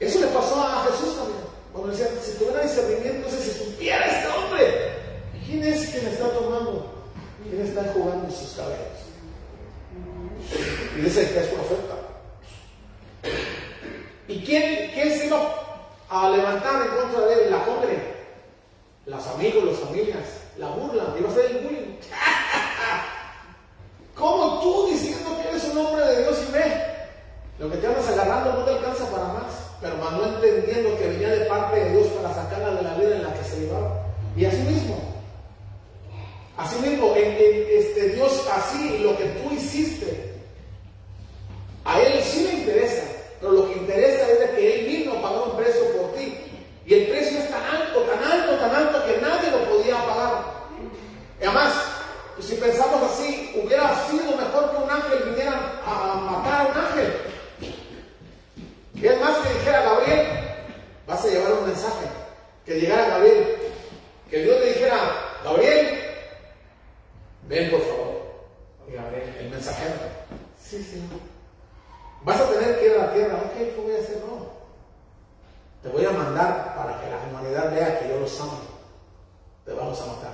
[0.00, 1.40] Eso le pasó a Jesús también.
[1.72, 4.92] Cuando decía, si tuviera discernimiento, si supiera este hombre,
[5.46, 6.94] ¿quién es quien está tomando?
[7.42, 8.78] ¿Quién está jugando sus cabellos?
[10.96, 11.94] Y dice que es profeta.
[14.28, 15.40] ¿Y quién, quién se iba
[16.10, 17.50] a levantar en contra de él?
[17.50, 17.98] La congre,
[19.06, 20.24] los amigos, las familias,
[20.58, 21.96] la burla, iba a ser el bullying.
[24.14, 26.84] ¿Cómo tú diciendo que eres un hombre de Dios y ve?
[27.58, 29.67] Lo que te andas agarrando no te alcanza para más.
[29.80, 33.22] Pero no entendiendo que venía de parte de Dios para sacarla de la vida en
[33.22, 34.02] la que se llevaba.
[34.36, 34.98] Y así mismo,
[36.56, 37.36] así mismo, en,
[37.70, 40.34] este, Dios así, lo que tú hiciste,
[41.84, 43.02] a Él sí le interesa,
[43.40, 46.34] pero lo que interesa es que Él vino a pagar un precio por ti.
[46.84, 50.44] Y el precio es tan alto, tan alto, tan alto que nadie lo podía pagar.
[51.40, 51.74] Y además,
[52.40, 57.12] si pensamos así, hubiera sido mejor que un ángel viniera a matar a un ángel.
[59.00, 60.26] Y es más que dijera Gabriel,
[61.06, 62.06] vas a llevar un mensaje.
[62.64, 63.56] Que llegara Gabriel,
[64.28, 64.98] que Dios le dijera,
[65.44, 66.00] Gabriel,
[67.48, 68.08] ven por favor.
[68.88, 69.94] Y Gabriel, el mensajero,
[70.60, 71.02] sí, sí.
[72.22, 74.22] Vas a tener que ir a la tierra, ok, ¿qué voy a hacer?
[74.26, 74.48] No.
[75.82, 78.60] Te voy a mandar para que la humanidad vea que yo los amo.
[79.64, 80.32] Te vamos a matar.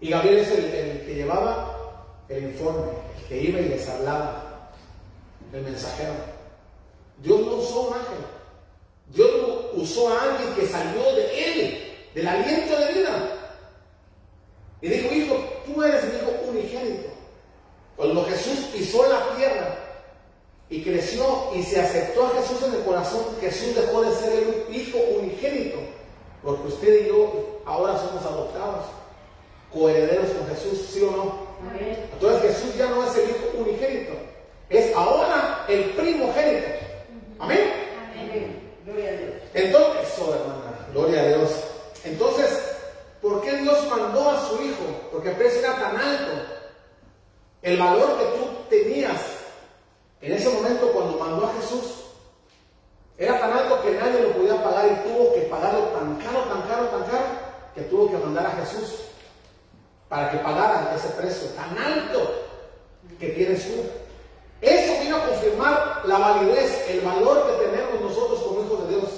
[0.00, 4.45] Y Gabriel es el, que llevaba el informe, el que iba y les hablaba,
[5.52, 6.14] el mensajero.
[7.18, 8.18] Dios no usó un ángel.
[9.14, 9.30] Dios
[9.74, 13.36] usó a alguien que salió de él, del aliento de vida.
[14.80, 17.08] Y dijo, hijo, tú eres mi hijo unigénito.
[17.96, 19.78] Cuando Jesús pisó la tierra
[20.68, 24.76] y creció y se aceptó a Jesús en el corazón, Jesús dejó de ser el
[24.76, 25.78] hijo unigénito.
[26.42, 28.84] Porque usted y yo ahora somos adoptados
[29.72, 31.46] coherederos con Jesús, ¿sí o no?
[32.12, 34.12] Entonces Jesús ya no es el hijo unigénito,
[34.68, 36.66] es ahora el primogénito.
[37.38, 37.86] Amén.
[38.84, 39.34] Gloria a Dios.
[39.54, 41.50] Entonces, eso, hermana, gloria a Dios.
[42.04, 42.76] Entonces,
[43.20, 44.84] ¿por qué Dios mandó a su hijo?
[45.12, 46.32] Porque el precio era tan alto.
[47.62, 49.20] El valor que tú tenías
[50.20, 52.04] en ese momento cuando mandó a Jesús
[53.18, 56.62] era tan alto que nadie lo podía pagar y tuvo que pagarlo tan caro, tan
[56.62, 57.24] caro, tan caro,
[57.74, 59.00] que tuvo que mandar a Jesús
[60.08, 62.44] para que pagaran ese precio tan alto
[63.18, 64.05] que tienes tú.
[64.60, 69.10] Eso vino a confirmar la validez, el valor que tenemos nosotros como hijos de Dios.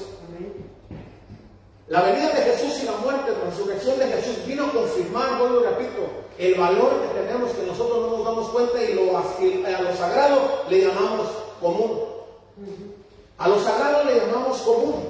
[1.86, 5.60] La venida de Jesús y la muerte, la resurrección de Jesús vino a confirmar, vuelvo
[5.60, 6.00] y repito,
[6.38, 10.64] el valor que tenemos que nosotros no nos damos cuenta y, lo, a lo sagrado
[10.68, 11.28] le llamamos
[11.60, 12.00] común.
[13.38, 15.08] A lo sagrado le llamamos común.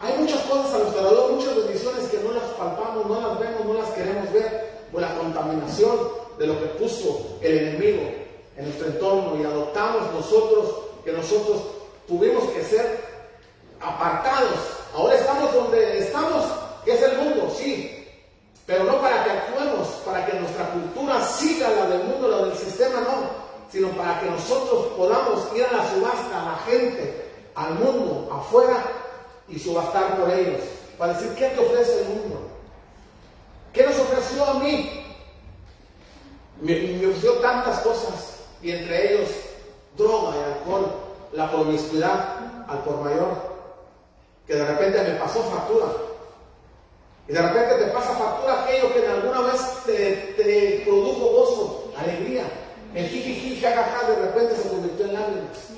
[0.00, 3.64] Hay muchas cosas a nuestro alrededor, muchas bendiciones que no las palpamos, no las vemos,
[3.66, 5.98] no las queremos ver por la contaminación
[6.38, 8.19] de lo que puso el enemigo
[8.60, 11.62] en nuestro entorno y adoptamos nosotros que nosotros
[12.06, 13.00] tuvimos que ser
[13.80, 14.58] apartados.
[14.94, 16.44] Ahora estamos donde estamos,
[16.84, 18.06] que es el mundo, sí,
[18.66, 22.56] pero no para que actuemos, para que nuestra cultura siga la del mundo, la del
[22.56, 23.30] sistema, no,
[23.72, 28.82] sino para que nosotros podamos ir a la subasta, a la gente, al mundo, afuera,
[29.48, 30.60] y subastar por ellos.
[30.98, 32.46] para decir, ¿qué te ofrece el mundo?
[33.72, 35.06] ¿Qué nos ofreció a mí?
[36.60, 39.28] Me, me ofreció tantas cosas, y entre ellos
[39.96, 40.86] droga y alcohol,
[41.32, 43.28] la promiscuidad al por mayor,
[44.46, 45.86] que de repente me pasó factura.
[47.28, 51.92] Y de repente te pasa factura aquello que en alguna vez te, te produjo gozo,
[51.96, 52.42] alegría.
[52.94, 55.70] El jijiji, jajaja, de repente se convirtió en lágrimas.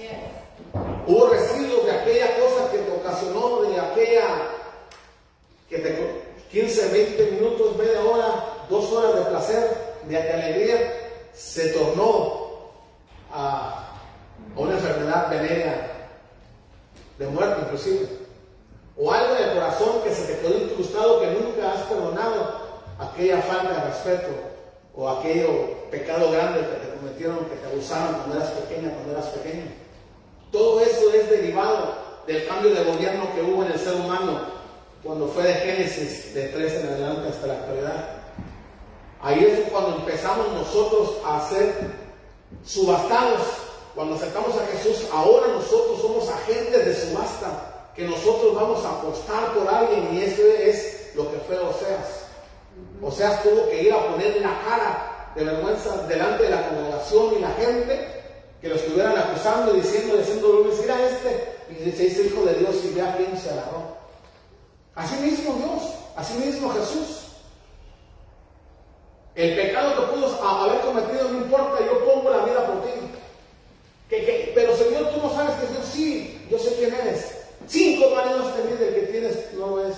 [1.07, 4.25] Hubo residuos de aquella cosa que te ocasionó, de aquella
[5.69, 6.23] que te
[6.53, 12.42] 15, 20 minutos, media hora, dos horas de placer, de alegría, se tornó
[13.33, 13.89] a,
[14.57, 16.09] una enfermedad venérea,
[17.19, 18.09] de muerte inclusive.
[18.97, 22.61] O algo en el corazón que se te quedó incrustado que nunca has perdonado,
[22.99, 24.29] aquella falta de respeto
[24.95, 29.27] o aquello pecado grande que te cometieron, que te abusaron cuando eras pequeña, cuando eras
[29.27, 29.65] pequeño.
[30.51, 31.95] Todo eso es derivado
[32.27, 34.41] del cambio de gobierno que hubo en el ser humano
[35.03, 38.23] cuando fue de Génesis de 3 en adelante hasta la actualidad.
[39.23, 42.02] Ahí es cuando empezamos nosotros a ser
[42.65, 43.43] subastados.
[43.95, 49.53] Cuando aceptamos a Jesús, ahora nosotros somos agentes de subasta, que nosotros vamos a apostar
[49.53, 52.27] por alguien y eso es lo que fue Oseas.
[53.03, 57.41] Oseas tuvo que ir a poner la cara de vergüenza delante de la congregación y
[57.41, 58.23] la gente
[58.63, 62.77] que lo estuvieran acusando, diciendo, diciendo, decir a este, y se dice hijo de Dios
[62.85, 63.97] y vea quién se agarró.
[64.95, 65.83] Así mismo Dios,
[66.17, 67.32] así mismo Jesús.
[69.35, 72.91] El pecado que pudo haber cometido no importa, yo pongo la vida por ti.
[74.55, 77.39] pero Señor, tú no sabes que Dios sí, yo sé quién eres.
[77.67, 79.97] Cinco maridos tenido el que tienes no lo es.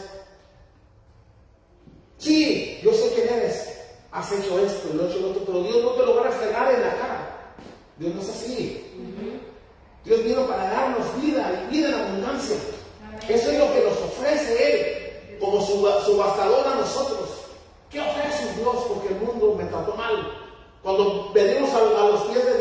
[2.19, 3.75] Sí, yo sé quién eres.
[4.13, 6.73] Has hecho esto lo hecho lo otro, pero Dios no te lo va a restregar
[6.73, 7.57] en la cara.
[7.99, 8.85] Dios no es así.
[10.05, 12.57] Dios vino para darnos vida y vida en abundancia.
[13.29, 17.34] Eso es lo que nos ofrece Él como subastador a nosotros.
[17.95, 18.75] ¿Qué ofrece Dios?
[18.89, 20.17] Porque el mundo me trató mal.
[20.83, 22.54] Cuando venimos a, los pies de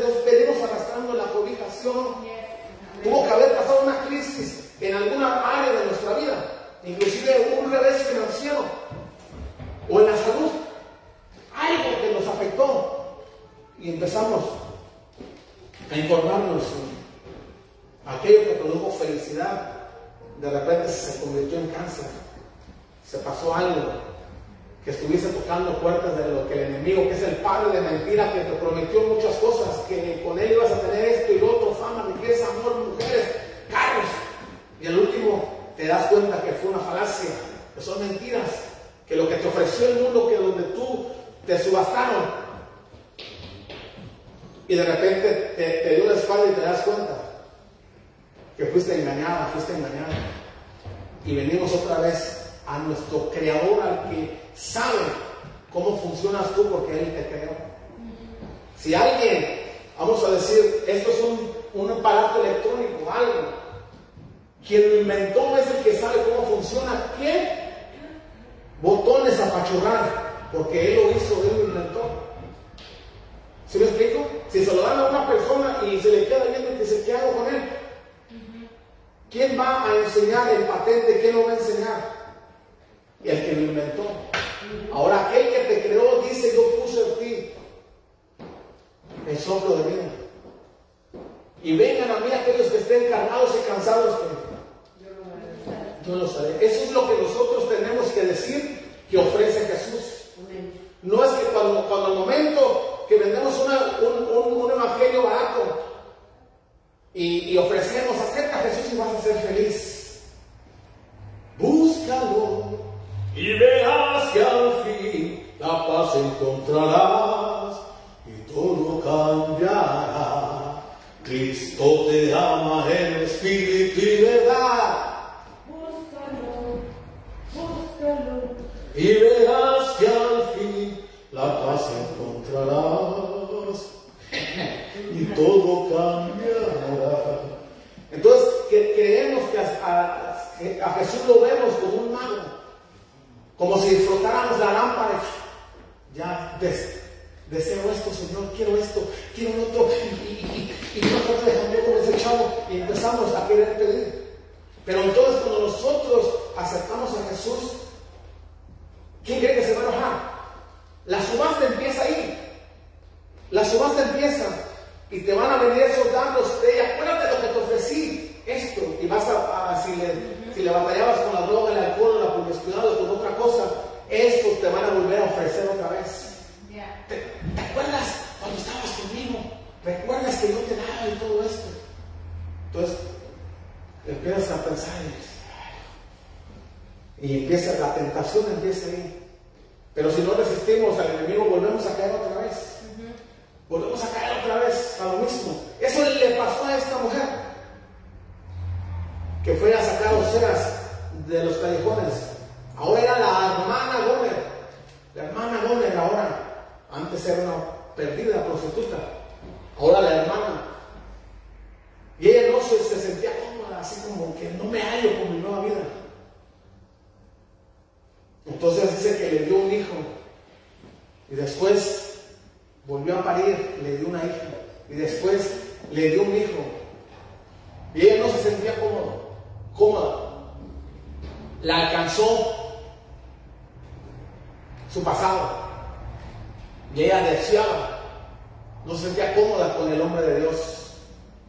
[238.85, 240.93] no se sentía cómoda con el hombre de Dios.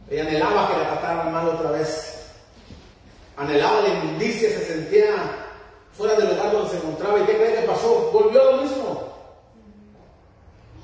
[0.09, 2.31] Ella anhelaba que la trataran mal otra vez.
[3.37, 5.15] Anhelaba la inmundicia, se sentía
[5.91, 7.19] fuera del lugar donde se encontraba.
[7.19, 8.11] ¿Y qué cree que pasó?
[8.13, 9.15] Volvió a lo mismo.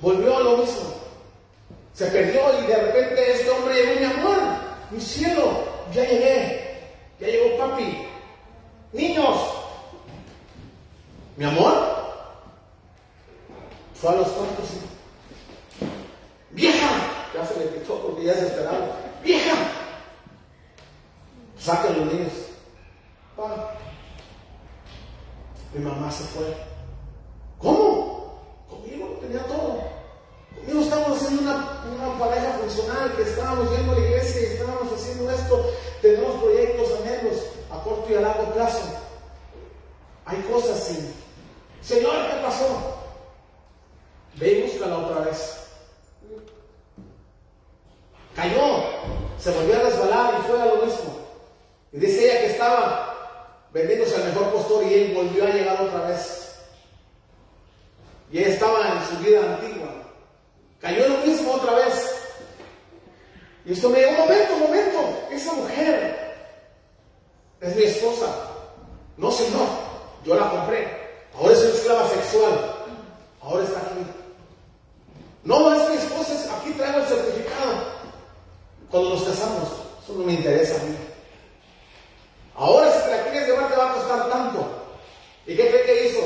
[0.02, 0.94] Volvió a lo mismo.
[1.94, 4.38] Se perdió y de repente este hombre llegó, mi amor,
[4.90, 5.64] mi cielo,
[5.94, 6.82] ya llegué.
[7.20, 8.08] Ya llegó papi.
[8.94, 9.38] Niños.
[11.38, 12.02] Mi amor.
[13.94, 15.01] Fue a los cuartos y,
[16.54, 16.90] Vieja.
[17.34, 18.98] Ya se le quitó porque ya se esperaba.
[19.24, 19.56] Vieja.
[21.58, 22.34] Saquen los niños.
[23.36, 23.74] Pa.
[25.74, 26.54] Mi mamá se fue.
[27.60, 28.42] ¿Cómo?
[28.70, 29.84] Conmigo tenía todo.
[30.56, 34.94] Conmigo estábamos haciendo una, una pareja funcional, que estábamos yendo a la iglesia y estábamos
[34.94, 35.66] haciendo esto.
[36.02, 37.38] Tenemos proyectos, anhelos
[37.72, 38.82] a corto y a largo plazo.
[40.26, 41.14] Hay cosas sin.
[41.82, 42.98] Señor, ¿qué pasó?
[44.36, 45.61] Ve y búscala otra vez.
[48.42, 48.84] Cayó,
[49.40, 51.16] se volvió a resbalar y fue a lo mismo.
[51.94, 56.08] Y dice ella que estaba vendiéndose al mejor postor y él volvió a llegar otra
[56.08, 56.56] vez.
[58.32, 59.90] Y ella estaba en su vida antigua.
[60.80, 62.16] Cayó lo mismo otra vez.
[63.64, 66.36] Y esto me dijo, un momento, momento, esa mujer
[67.62, 68.26] es mi esposa.
[69.18, 69.68] No, señor,
[70.26, 70.88] yo la compré.
[71.38, 72.76] Ahora es una esclava sexual.
[73.40, 74.04] Ahora está aquí.
[75.44, 77.91] No, es mi esposa, es- aquí traigo el certificado.
[78.92, 79.70] Cuando nos casamos,
[80.04, 80.96] eso no me interesa a mí.
[82.56, 84.66] Ahora si te la quieres llevar te va a costar tanto.
[85.48, 86.22] ¿Y qué cree que hizo?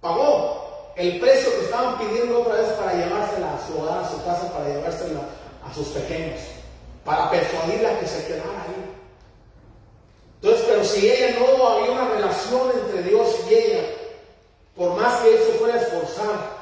[0.00, 4.24] Pagó el precio que estaban pidiendo otra vez para llevársela a su hogar, a su
[4.24, 5.20] casa, para llevársela
[5.68, 6.40] a sus pequeños,
[7.04, 8.94] para persuadirla que se quedara ahí.
[10.40, 13.82] Entonces, pero si ella no había una relación entre Dios y ella,
[14.76, 16.53] por más que él se fuera a esforzar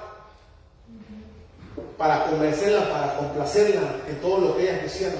[2.02, 5.14] para convencerla, para complacerla en todo lo que ella quisiera,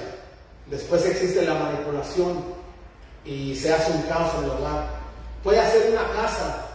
[0.65, 2.43] después existe la manipulación
[3.23, 4.87] y se hace un caos en el hogar.
[5.45, 6.65] Puede hacer una casa,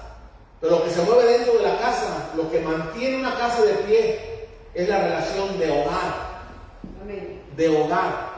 [0.63, 3.75] pero lo que se mueve dentro de la casa, lo que mantiene una casa de
[3.75, 6.15] pie, es la relación de hogar,
[7.55, 8.31] de hogar,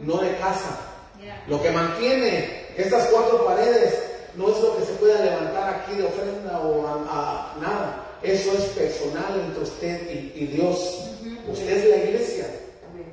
[0.00, 0.76] no de casa.
[1.46, 3.96] Lo que mantiene estas cuatro paredes
[4.34, 7.98] no es lo que se pueda levantar aquí de ofrenda o a, a- nada.
[8.22, 11.01] Eso es personal entre usted y, y Dios.
[11.48, 12.46] Usted es la iglesia.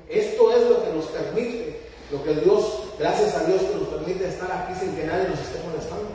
[0.09, 1.81] Esto es lo que nos permite,
[2.11, 5.39] lo que Dios, gracias a Dios, que nos permite estar aquí sin que nadie nos
[5.39, 6.09] esté molestando.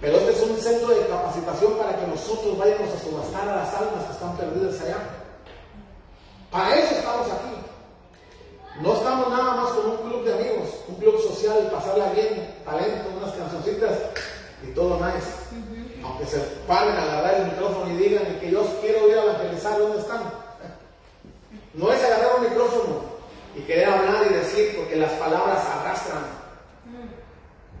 [0.00, 3.74] Pero este es un centro de capacitación para que nosotros vayamos a subastar a las
[3.74, 4.98] almas que están perdidas allá.
[6.50, 7.54] Para eso estamos aquí.
[8.82, 13.08] No estamos nada más con un club de amigos, un club social, pasarla bien, talento,
[13.16, 13.98] unas cancioncitas
[14.62, 15.30] y todo nice.
[16.02, 19.78] Aunque se paren a agarrar el micrófono y digan que yo quiero ir a evangelizar,
[19.78, 20.43] ¿dónde están?
[21.74, 23.02] No es agarrar un micrófono
[23.56, 26.24] y querer hablar y decir, porque las palabras arrastran.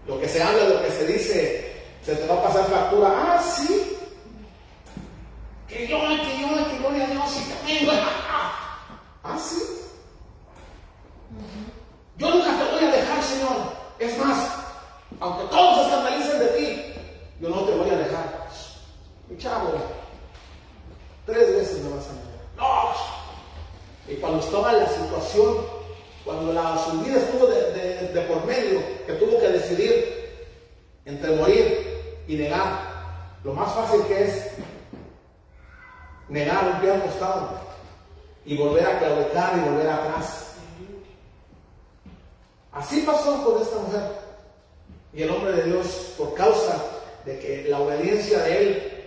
[0.06, 3.08] Lo que se habla, lo que se dice, se te va a pasar factura.
[3.16, 3.96] Ah, sí.
[5.68, 7.88] Que yo, que yo, que gloria a Dios y también.
[9.22, 9.62] Ah, sí.
[12.18, 13.56] Yo nunca te voy a dejar, Señor.
[13.98, 14.50] Es más,
[15.20, 16.94] aunque todos se escandalicen de ti,
[17.40, 18.44] yo no te voy a dejar.
[19.28, 19.72] Mi chavo,
[21.26, 22.34] tres veces me vas a negar.
[22.56, 23.23] No.
[24.08, 25.56] Y cuando estaba en la situación,
[26.24, 30.44] cuando la, su vida estuvo de, por medio, que tuvo que decidir
[31.04, 34.50] entre morir y negar, lo más fácil que es
[36.28, 37.50] negar un pie al costado
[38.44, 40.54] y volver a claudicar y volver atrás.
[42.72, 44.24] Así pasó con esta mujer.
[45.12, 46.82] Y el hombre de Dios, por causa
[47.24, 49.04] de que la obediencia de él,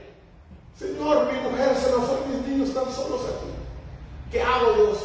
[0.77, 3.56] Señor, mi mujer se nos fue, mis niños están solos aquí.
[4.31, 4.97] ¿Qué hago, Dios?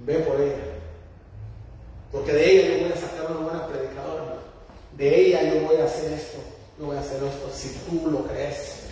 [0.00, 0.78] Ve por ella.
[2.12, 4.24] Porque de ella yo voy a sacar una buena predicadora.
[4.96, 6.38] De ella yo voy a hacer esto,
[6.78, 8.84] yo voy a hacer esto, si tú lo crees.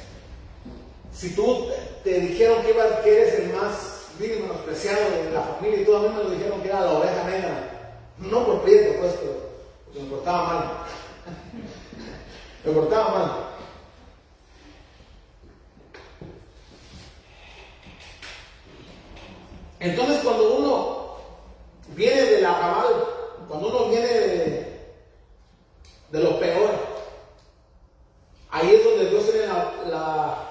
[1.13, 1.69] Si tú
[2.05, 5.99] te dijeron que, ibas, que eres el más vil menospreciado de la familia y todo
[5.99, 8.01] a mí me lo dijeron que era la oveja negra.
[8.19, 9.33] No por prieto, pues, pero
[9.85, 10.65] porque me portaba mal.
[12.65, 13.46] me portaba mal.
[19.91, 21.17] Entonces cuando uno
[21.95, 22.85] viene de la
[23.49, 24.83] cuando uno viene de,
[26.11, 26.71] de lo peor,
[28.51, 30.49] ahí es donde Dios tiene la,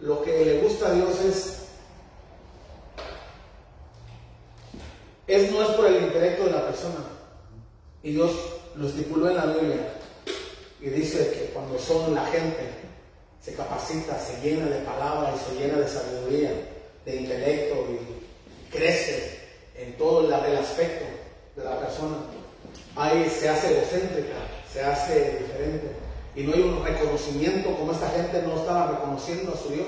[0.00, 1.66] lo que le gusta a Dios es,
[5.28, 7.04] es no es por el intelecto de la persona.
[8.02, 8.32] Y Dios
[8.74, 9.92] lo estipuló en la Biblia.
[10.80, 12.68] Y dice que cuando son la gente,
[13.40, 16.50] se capacita, se llena de palabra y se llena de sabiduría,
[17.04, 18.25] de intelecto y
[18.70, 19.38] crece
[19.76, 21.04] en todo el, aspecto
[21.56, 22.16] de la persona.
[22.94, 24.34] Ahí se hace egocéntrica,
[24.72, 25.90] se hace diferente.
[26.34, 29.86] Y no hay un reconocimiento como esta gente no estaba reconociendo a su Dios.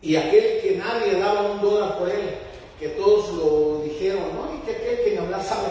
[0.00, 2.36] Y aquel que nadie daba un dólar por él,
[2.78, 5.68] que todos lo dijeron, no, y que aquel que ni hablar sabe,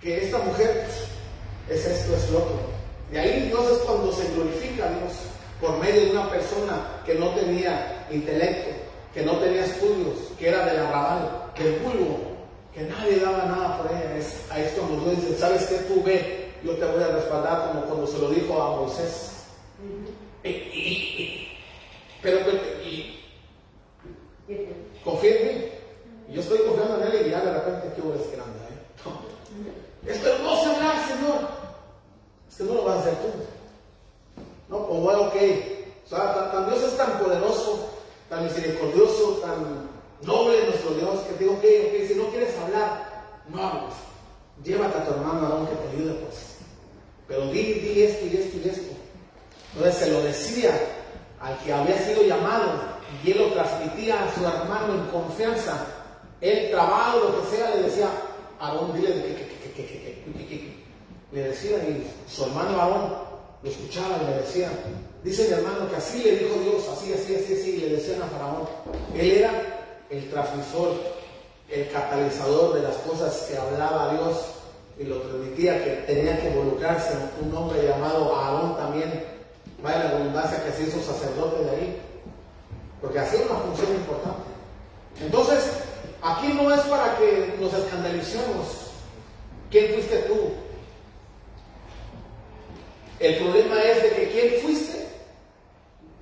[0.00, 0.86] que esta mujer
[1.66, 2.60] pues, es esto, es lo otro.
[3.12, 5.12] Y ahí Dios es cuando se glorifica a Dios
[5.60, 8.70] por medio de una persona que no tenía intelecto,
[9.12, 12.18] que no tenía estudios, que era del arrabal, del vulgo,
[12.74, 14.16] que nadie daba nada por ella.
[14.16, 15.76] Es, ahí es cuando Dios dice, ¿sabes qué?
[15.92, 19.30] Tú ve, yo te voy a respaldar como cuando se lo dijo a Moisés.
[20.42, 20.52] Y- y-
[21.18, 21.48] y-
[22.20, 22.38] pero,
[22.84, 23.20] y,
[25.04, 25.64] confía en mí.
[26.30, 28.58] Yo estoy confiando en él y ya de repente, ¿qué eres grande?
[28.64, 28.74] ¿eh?
[29.04, 30.10] No.
[30.10, 31.48] Es no hablar, Señor.
[32.50, 33.28] Es que no lo vas a hacer tú.
[34.68, 34.76] ¿no?
[34.76, 35.34] O bueno, ok,
[36.04, 37.90] o sea, tan, Dios es tan poderoso,
[38.28, 39.88] tan misericordioso, tan
[40.26, 43.94] noble nuestro Dios, que te digo, ok, ok, si no quieres hablar, no hables.
[44.62, 46.56] Llévate a tu hermano Aarón que te ayude, pues.
[47.26, 48.94] Pero di, di esto y esto y esto.
[49.74, 50.70] Entonces se lo decía
[51.40, 55.86] al que había sido llamado y él lo transmitía a su hermano en confianza.
[56.40, 58.08] El trabajo, lo que sea, le decía,
[58.60, 60.84] Aarón, dile que,
[61.32, 61.78] le decía
[62.28, 63.23] su hermano Aarón
[63.64, 64.70] lo escuchaba y le decía,
[65.22, 68.20] dice mi hermano que así le dijo Dios, así, así, así, así, y le decían
[68.22, 68.68] a Faraón.
[69.14, 69.52] Él era
[70.10, 70.92] el transmisor,
[71.70, 74.36] el catalizador de las cosas que hablaba Dios
[74.98, 79.24] y lo transmitía que tenía que involucrarse un hombre llamado Aarón también,
[79.82, 82.00] vaya la redundancia que se hizo sacerdote de ahí,
[83.00, 84.42] porque hacía una función importante.
[85.22, 85.70] Entonces,
[86.22, 88.90] aquí no es para que nos escandalicemos.
[89.70, 90.52] ¿Quién fuiste tú?
[93.24, 95.06] El problema es de que quién fuiste,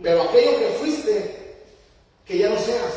[0.01, 1.57] pero aquello que fuiste,
[2.25, 2.93] que ya no seas.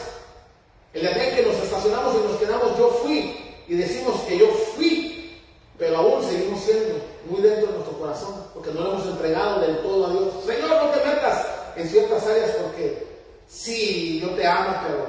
[0.93, 3.35] El día que nos estacionamos y nos quedamos, yo fui,
[3.67, 5.41] y decimos que yo fui,
[5.79, 9.79] pero aún seguimos siendo muy dentro de nuestro corazón, porque no lo hemos entregado del
[9.79, 10.33] todo a Dios.
[10.45, 13.07] Señor, no te metas en ciertas áreas porque
[13.47, 15.07] sí, yo te amo, pero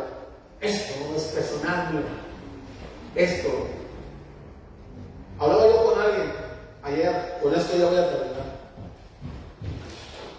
[0.63, 2.03] esto es personal.
[3.15, 3.49] Esto.
[5.39, 6.33] Hablaba yo con alguien
[6.83, 8.36] ayer, con esto ya voy a terminar.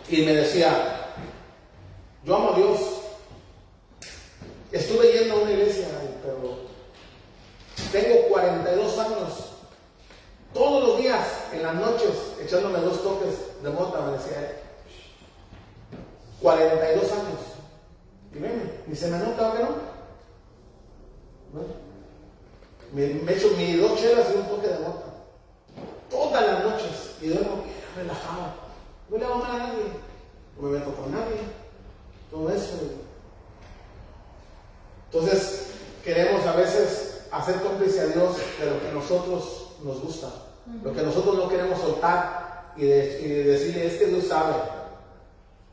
[0.09, 1.13] Y me decía,
[2.23, 2.79] yo amo a Dios.
[4.71, 5.87] Estuve yendo a una iglesia,
[6.23, 6.59] pero
[7.91, 9.53] tengo 42 años.
[10.53, 12.11] Todos los días, en las noches,
[12.41, 14.55] echándome dos toques de mota, me decía él.
[16.41, 17.39] 42 años.
[18.33, 19.69] Y ven, ni se me nota que no.
[22.93, 25.05] Me, me echo mis dos chelas y un toque de mota.
[26.09, 27.15] Todas las noches.
[27.21, 27.63] Y duermo
[27.95, 28.66] relajado.
[29.09, 29.83] No le hago mal a nadie.
[30.59, 31.37] No me meto con nadie.
[32.31, 32.73] Todo eso.
[35.11, 35.67] Entonces,
[36.03, 40.29] queremos a veces hacer cómplice a Dios de lo que a nosotros nos gusta.
[40.83, 44.55] Lo que nosotros no queremos soltar y, de- y decirle, es que Dios sabe.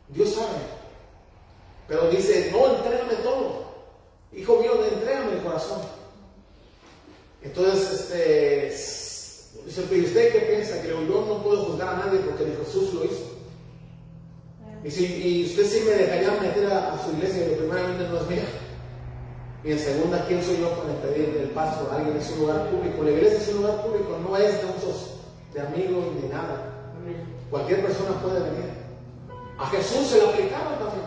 [0.09, 0.47] Dios sabe.
[1.89, 3.65] Pero dice, no, entrégame todo.
[4.32, 5.81] Hijo mío, entrégame el corazón.
[7.43, 10.81] Entonces, este, dice, pero ¿usted qué piensa?
[10.81, 13.24] Que yo no puedo juzgar a nadie porque ni Jesús lo hizo.
[14.85, 18.19] Y, si, y usted sí me dejaría meter a, a su iglesia, que primeramente no
[18.19, 18.44] es mía.
[19.65, 22.19] Y en segunda, ¿quién soy yo para impedir el paso a alguien?
[22.19, 23.02] Es un lugar público.
[23.02, 25.20] La iglesia es un lugar público, no es de usos
[25.55, 26.70] de amigos ni nada.
[27.51, 28.74] Cualquier persona puede venir.
[29.59, 31.06] A Jesús se lo aplicaban también.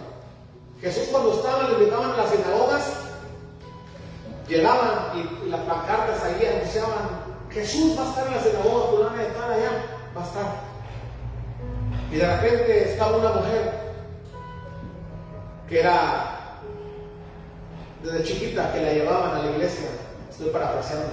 [0.82, 2.84] Jesús cuando estaba, lo invitaban a las sinagogas,
[4.48, 7.10] llegaban y, las pancartas ahí anunciaban,
[7.52, 9.18] Jesús va a estar en la sinagoga fulana
[12.12, 13.74] Y de repente estaba una mujer
[15.68, 16.38] que era
[18.04, 19.90] desde chiquita que la llevaban a la iglesia,
[20.30, 21.10] estoy parafraseando,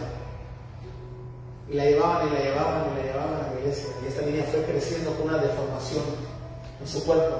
[1.69, 4.45] y la llevaban y la llevaban y la llevaban a la iglesia, y esta niña
[4.51, 6.05] fue creciendo con una deformación
[6.81, 7.39] en su cuerpo,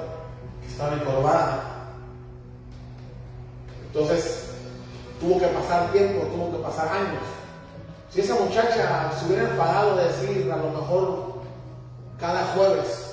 [0.61, 1.63] que estaba encorvada.
[3.87, 4.49] Entonces,
[5.21, 7.23] tuvo que pasar tiempo, tuvo que pasar años.
[8.09, 11.35] Si esa muchacha se hubiera enfadado de decir, a lo mejor
[12.19, 13.04] cada jueves,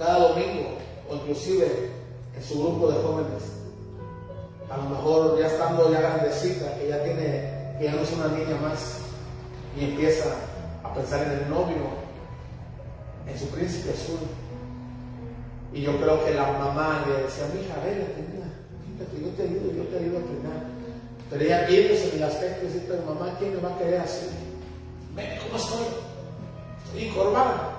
[0.00, 0.78] cada domingo,
[1.10, 1.90] o inclusive
[2.34, 3.42] en su grupo de jóvenes,
[4.70, 8.28] a lo mejor ya estando ya grandecita, que ya tiene, que ya no es una
[8.28, 9.02] niña más,
[9.78, 10.24] y empieza
[10.82, 11.84] a pensar en el novio,
[13.28, 14.20] en su príncipe azul.
[15.74, 18.06] Y yo creo que la mamá le decía, mija, ven,
[18.96, 20.64] fíjate, yo te ayudo, yo te ayudo a entrenar.
[21.28, 24.28] Pero ella viéndose en el aspecto y dice, mamá, ¿quién me va a querer así?
[25.14, 25.86] Ven, ¿cómo estoy?
[26.86, 27.76] Estoy encorvada.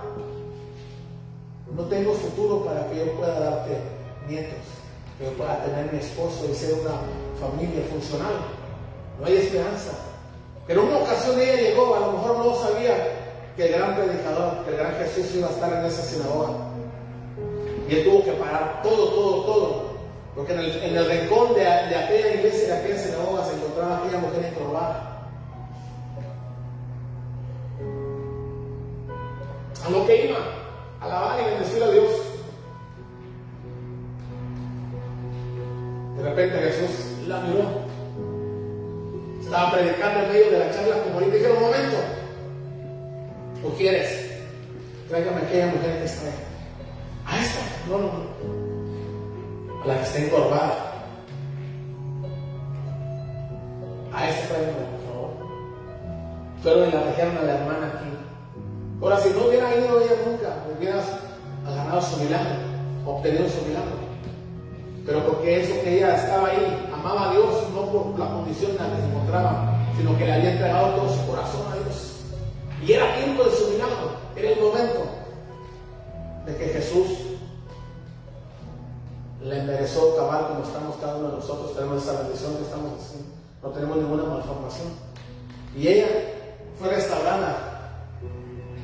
[1.76, 3.78] No tengo futuro para que yo pueda darte
[4.28, 4.60] nietos,
[5.18, 7.00] que yo pueda tener mi esposo y ser una
[7.40, 8.34] familia funcional.
[9.20, 9.92] No hay esperanza.
[10.68, 12.96] Pero una ocasión ella llegó, a lo mejor no sabía
[13.56, 16.50] que el gran predicador, que el gran Jesús iba a estar en esa sinagoga.
[17.90, 19.92] Y él tuvo que parar todo, todo, todo.
[20.36, 24.46] Porque en el, en rincón de, aquella iglesia, de aquella sinagoga, se encontraba aquella mujer
[24.46, 25.08] encorvada.
[29.86, 30.38] A lo que iba,
[31.02, 32.12] alabar y bendecir a Dios.
[36.18, 37.64] De repente Jesús la miró.
[39.42, 41.36] Estaba predicando en medio de la charla como ahorita.
[41.36, 41.98] Dije, un momento.
[43.66, 44.32] ¿O quieres?
[45.10, 46.34] Tráigame aquella mujer que está ahí.
[47.26, 47.60] A esta.
[47.90, 49.84] No, no, no.
[49.84, 51.06] A la que está encorvada.
[54.14, 55.32] A esta tráigame, por favor.
[56.62, 58.21] Fueron y la trajeron a la hermana aquí.
[59.02, 61.06] Ahora, si no hubiera ido ella nunca, hubieras
[61.66, 62.54] ganado su milagro,
[63.08, 63.98] obtenido su milagro.
[65.08, 68.78] Pero porque eso que ella estaba ahí, amaba a Dios, no por la condición en
[68.78, 72.12] la que se encontraba, sino que le había entregado todo su corazón a Dios.
[72.86, 75.02] Y era tiempo de su milagro, era el momento
[76.46, 77.08] de que Jesús
[79.44, 83.30] le enderezó cabal como estamos cada uno de nosotros, tenemos esa bendición que estamos haciendo,
[83.64, 84.90] no tenemos ninguna malformación.
[85.76, 86.08] Y ella
[86.78, 87.71] fue restaurada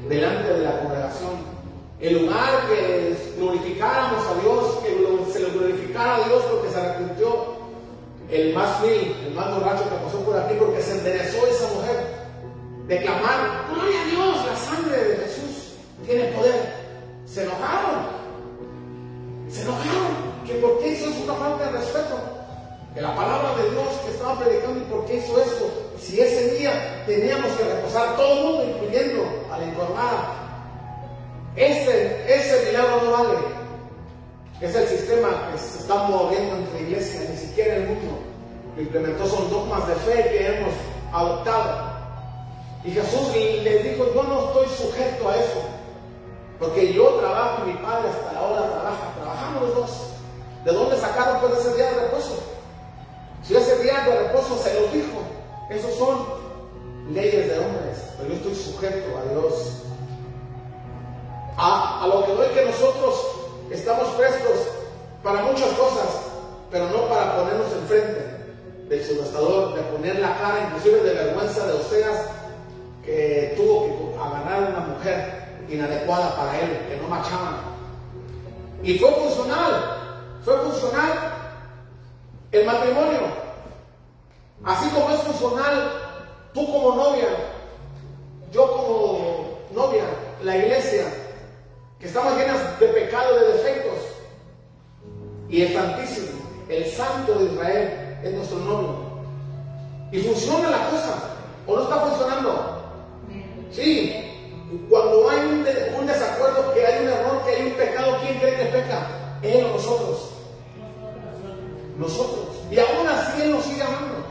[0.09, 1.57] delante de la congregación.
[1.99, 7.57] El lugar que glorificáramos a Dios, que se le glorificara a Dios porque se arrepintió
[8.29, 12.17] el más vil, el más borracho que pasó por aquí porque se enderezó esa mujer.
[12.87, 15.73] De clamar, gloria a Dios, la sangre de Jesús
[16.05, 16.73] tiene poder.
[17.25, 18.07] Se enojaron.
[19.49, 20.27] Se enojaron.
[20.45, 22.15] ¿Que ¿Por qué eso es una falta de respeto?
[22.93, 25.65] Que la palabra de Dios que estaba predicando y por qué hizo esto.
[25.99, 29.23] Si ese día teníamos que reposar todo el mundo, incluyendo
[31.57, 33.37] ese, ese milagro no vale.
[34.61, 38.27] Es el sistema que se está moviendo entre iglesias, ni siquiera el mundo
[38.77, 40.73] lo implementó, son dogmas de fe que hemos
[41.11, 41.97] adoptado.
[42.83, 45.61] Y Jesús les dijo, yo no estoy sujeto a eso,
[46.59, 50.13] porque yo trabajo y mi padre hasta ahora trabaja, trabajamos los dos.
[50.63, 52.43] ¿De dónde sacaron pues ese día de reposo?
[53.41, 55.21] Si ese día de reposo se los dijo,
[55.71, 56.25] esos son
[57.11, 59.83] leyes de hombres, pero yo estoy sujeto a Dios.
[61.57, 63.15] A, lo que doy que nosotros
[63.71, 64.67] estamos prestos
[65.23, 66.05] para muchas cosas,
[66.69, 68.37] pero no para ponernos enfrente
[68.87, 72.25] del subastador, de poner la cara, inclusive de vergüenza de Oseas,
[73.03, 77.63] que tuvo que agarrar una mujer inadecuada para él, que no machaba.
[78.83, 81.11] Y fue funcional, fue funcional
[82.51, 83.19] el matrimonio.
[84.63, 85.91] Así como es funcional
[86.53, 87.27] tú como novia,
[88.51, 90.03] yo como novia,
[90.43, 91.05] la iglesia,
[91.99, 93.99] que estamos llenas de pecado, de defectos.
[95.49, 96.27] Y el Santísimo,
[96.69, 99.07] el Santo de Israel, es nuestro novio.
[100.11, 101.15] Y funciona la cosa,
[101.65, 102.77] o no está funcionando.
[103.71, 104.27] Sí,
[104.89, 108.39] cuando hay un, de, un, desacuerdo, que hay un error, que hay un pecado, ¿quién
[108.39, 109.07] cree que peca?
[109.41, 110.31] Él o nosotros.
[111.97, 112.47] Nosotros.
[112.71, 114.25] Y aún así Él nos sigue amando.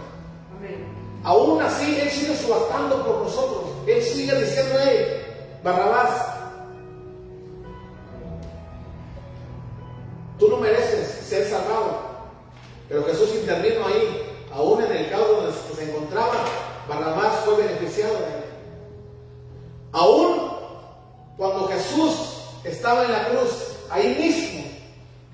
[1.24, 3.64] Aún así Él sigue subastando por nosotros.
[3.86, 5.22] Él sigue diciendo, hey,
[5.62, 6.35] Barrabás,
[11.48, 12.16] salvado.
[12.88, 16.44] Pero Jesús intervino ahí, aún en el caos donde se encontraba,
[16.88, 18.44] Barrabás fue beneficiado de él.
[19.92, 20.50] Aún
[21.36, 24.64] cuando Jesús estaba en la cruz, ahí mismo,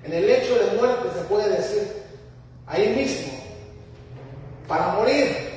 [0.05, 2.03] en el lecho de muerte se puede decir,
[2.67, 3.33] ahí mismo,
[4.67, 5.51] para morir,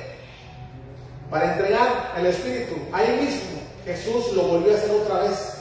[1.30, 3.56] para entregar el Espíritu, ahí mismo
[3.86, 5.52] Jesús lo volvió a hacer otra vez.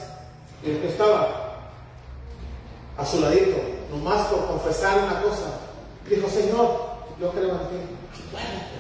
[0.64, 1.60] Y el que estaba
[2.98, 3.58] a su ladito,
[3.90, 5.60] nomás por confesar una cosa.
[6.10, 6.80] Dijo, Señor,
[7.20, 7.76] yo creo en ti.
[8.28, 8.76] Acuérdate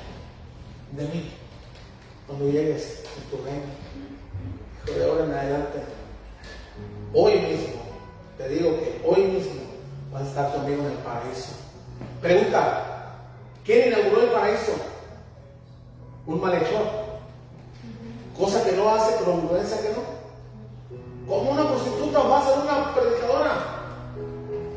[0.92, 1.32] de mí
[2.28, 3.66] cuando llegues en tu reino.
[4.86, 5.80] Dijo, de ahora en adelante,
[7.14, 7.82] hoy mismo,
[8.38, 9.62] te digo que hoy mismo
[10.12, 11.56] vas a estar conmigo en el paraíso.
[12.22, 13.16] Pregunta,
[13.64, 14.74] ¿quién inauguró el paraíso?
[16.26, 17.06] Un malhechor.
[18.38, 20.16] Cosa que no hace, congruencia que no.
[21.28, 23.75] ¿Cómo una prostituta va a ser una predicadora?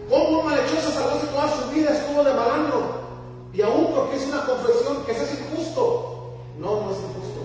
[0.09, 3.09] ¿Cómo un malhechor se salvó toda su vida estuvo de malandro?
[3.53, 6.33] Y aún porque es una confesión que es injusto.
[6.59, 7.41] No, no es injusto.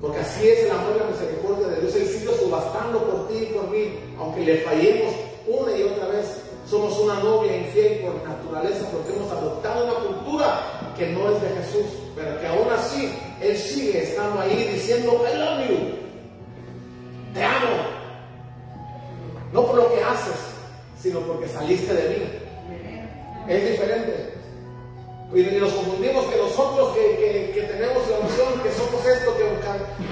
[0.00, 1.94] Porque así es el amor y la misericordia de Dios.
[1.94, 5.14] Él sigue subastando por ti y por mí, aunque le fallemos
[5.46, 6.40] una y otra vez.
[6.68, 11.48] Somos una novia infiel por naturaleza porque hemos adoptado una cultura que no es de
[11.48, 11.84] Jesús,
[12.16, 15.76] pero que aún así Él sigue estando ahí diciendo, I love you,
[17.34, 17.76] te amo.
[19.52, 20.53] No por lo que haces,
[21.04, 22.24] sino porque saliste de mí.
[23.46, 24.32] Es diferente.
[25.34, 29.44] Y nos confundimos que nosotros que, que, tenemos la unción, que somos esto, que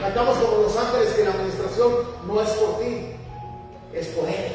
[0.02, 1.92] cantamos como los ángeles, que la administración
[2.26, 3.06] no es por ti,
[3.94, 4.52] es por Él.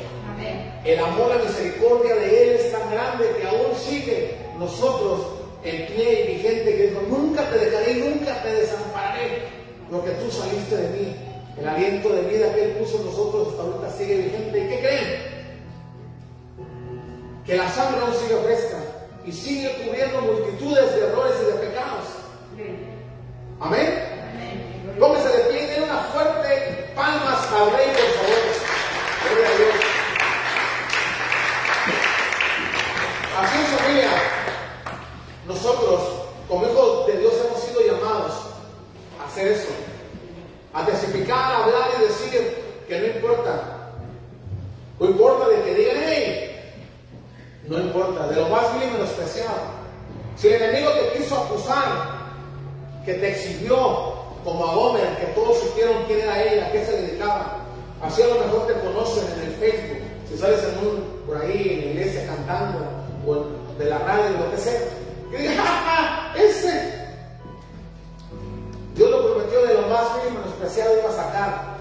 [0.86, 5.22] El amor, la misericordia de Él es tan grande que aún sigue nosotros
[5.64, 9.42] en pie y vigente, que dijo, nunca te dejaré, nunca te desampararé,
[9.90, 11.16] porque tú saliste de mí.
[11.60, 14.60] El aliento de vida que Él puso en nosotros hasta ahorita sigue vigente.
[14.60, 15.37] ¿Y qué creen?
[17.48, 18.78] Que la sangre aún sigue fresca
[19.26, 22.03] y sigue cubriendo multitudes de errores y de pecados.
[23.61, 24.98] Amén.
[24.99, 28.44] Póngase de pie y den una fuerte palmas al Rey, por favor.
[29.30, 29.76] Gloria a Dios.
[33.40, 34.10] Así es, familia.
[35.48, 36.02] Nosotros,
[36.49, 38.34] como hijos de Dios, hemos sido llamados
[39.22, 39.69] a hacer eso.
[40.74, 43.78] A testificar, a hablar y decir que no importa.
[44.99, 45.87] No importa de que digan, hey,
[47.68, 49.77] no importa, de lo más vil y menospreciado.
[50.38, 52.18] Si el enemigo te quiso acusar,
[53.06, 54.14] que te exhibió
[54.44, 57.57] como a Homer, que todos supieron quién era ella, a qué se dedicaba,
[58.02, 59.98] así a lo mejor te conocen en el Facebook,
[60.30, 62.85] si sales en un, por ahí en la iglesia cantando,
[63.26, 63.45] o
[63.77, 64.80] de la radio, lo que sea,
[65.31, 67.07] que diga, ¡Ja, ese!
[68.95, 71.77] Dios lo prometió de lo más vil y menospreciado iba a sacar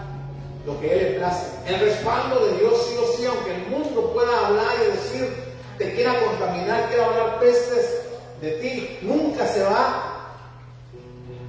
[0.66, 1.46] lo que Él le place.
[1.66, 5.45] El respaldo de Dios sí o sí, aunque el mundo pueda hablar y decir
[5.78, 8.03] te quiera contaminar, quiera hablar pestes
[8.40, 10.27] de ti, nunca se va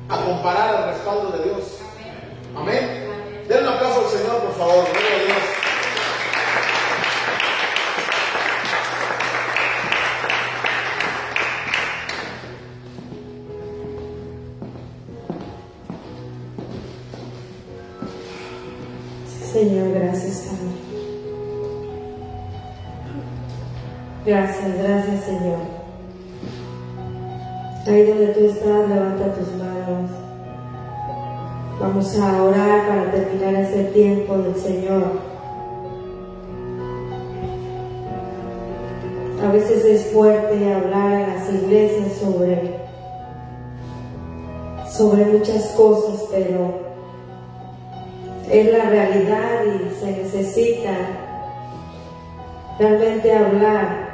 [0.10, 1.64] a comparar al respaldo de Dios.
[2.56, 3.08] Amén.
[3.48, 4.86] Den un aplauso al Señor, por favor.
[4.92, 5.67] Gloria a Dios.
[24.28, 25.60] Gracias, gracias Señor.
[27.88, 30.12] Ahí donde tú estás, levanta tus manos.
[31.80, 35.22] Vamos a orar para terminar este tiempo del Señor.
[39.42, 42.82] A veces es fuerte hablar en las iglesias sobre,
[44.92, 46.74] sobre muchas cosas, pero
[48.52, 50.98] es la realidad y se necesita
[52.78, 54.07] realmente hablar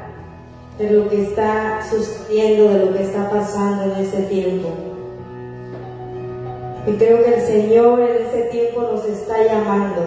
[0.77, 4.69] de lo que está sucediendo, de lo que está pasando en ese tiempo.
[6.87, 10.01] Y creo que el Señor en ese tiempo nos está llamando.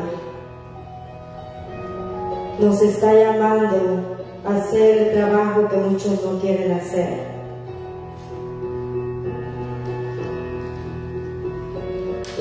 [2.58, 7.36] Nos está llamando a hacer el trabajo que muchos no quieren hacer.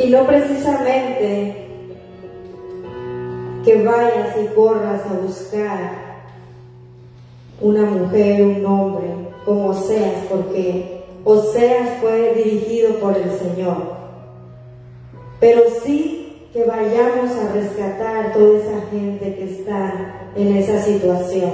[0.01, 1.65] Y no precisamente
[3.63, 6.04] que vayas y corras a buscar
[7.61, 9.07] una mujer, un hombre,
[9.45, 13.77] como seas, porque Oseas fue dirigido por el Señor.
[15.39, 21.51] Pero sí que vayamos a rescatar toda esa gente que está en esa situación.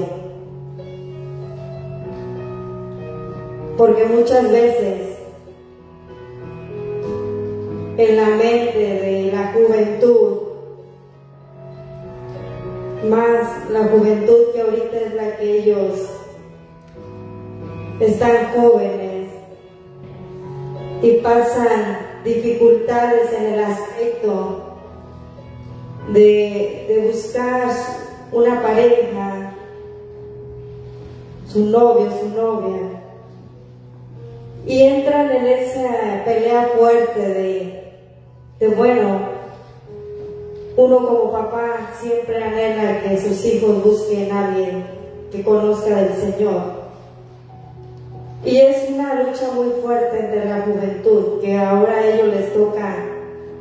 [3.77, 5.17] Porque muchas veces
[7.97, 10.40] en la mente de la juventud
[13.09, 16.09] más la juventud que ahorita es la que ellos
[17.99, 19.29] están jóvenes
[21.01, 24.77] y pasan dificultades en el aspecto
[26.13, 27.71] de, de buscar
[28.31, 29.53] una pareja,
[31.47, 33.01] su novio, su novia,
[34.65, 37.83] y entran en esa pelea fuerte de,
[38.59, 39.40] de bueno,
[40.77, 44.85] uno como papá siempre anhela que sus hijos busquen a alguien
[45.31, 46.81] que conozca del Señor.
[48.43, 52.95] Y es una lucha muy fuerte entre la juventud, que ahora a ellos les toca,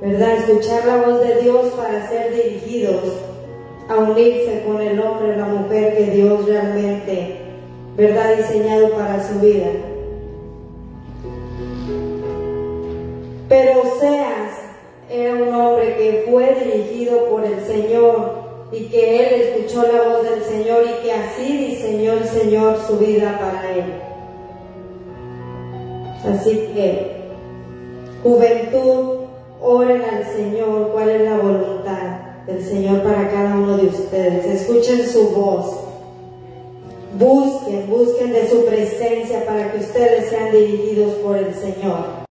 [0.00, 3.02] ¿verdad?, escuchar la voz de Dios para ser dirigidos
[3.88, 7.36] a unirse con el hombre la mujer que Dios realmente,
[7.96, 9.66] ¿verdad?, diseñado para su vida.
[13.48, 14.59] Pero Oseas
[15.10, 20.22] era un hombre que fue dirigido por el Señor y que él escuchó la voz
[20.22, 23.84] del Señor y que así diseñó el Señor su vida para él.
[26.24, 27.16] Así que,
[28.22, 29.20] juventud,
[29.60, 34.46] oren al Señor cuál es la voluntad del Señor para cada uno de ustedes.
[34.46, 35.76] Escuchen su voz.
[37.18, 42.19] Busquen, busquen de su presencia para que ustedes sean dirigidos por el Señor.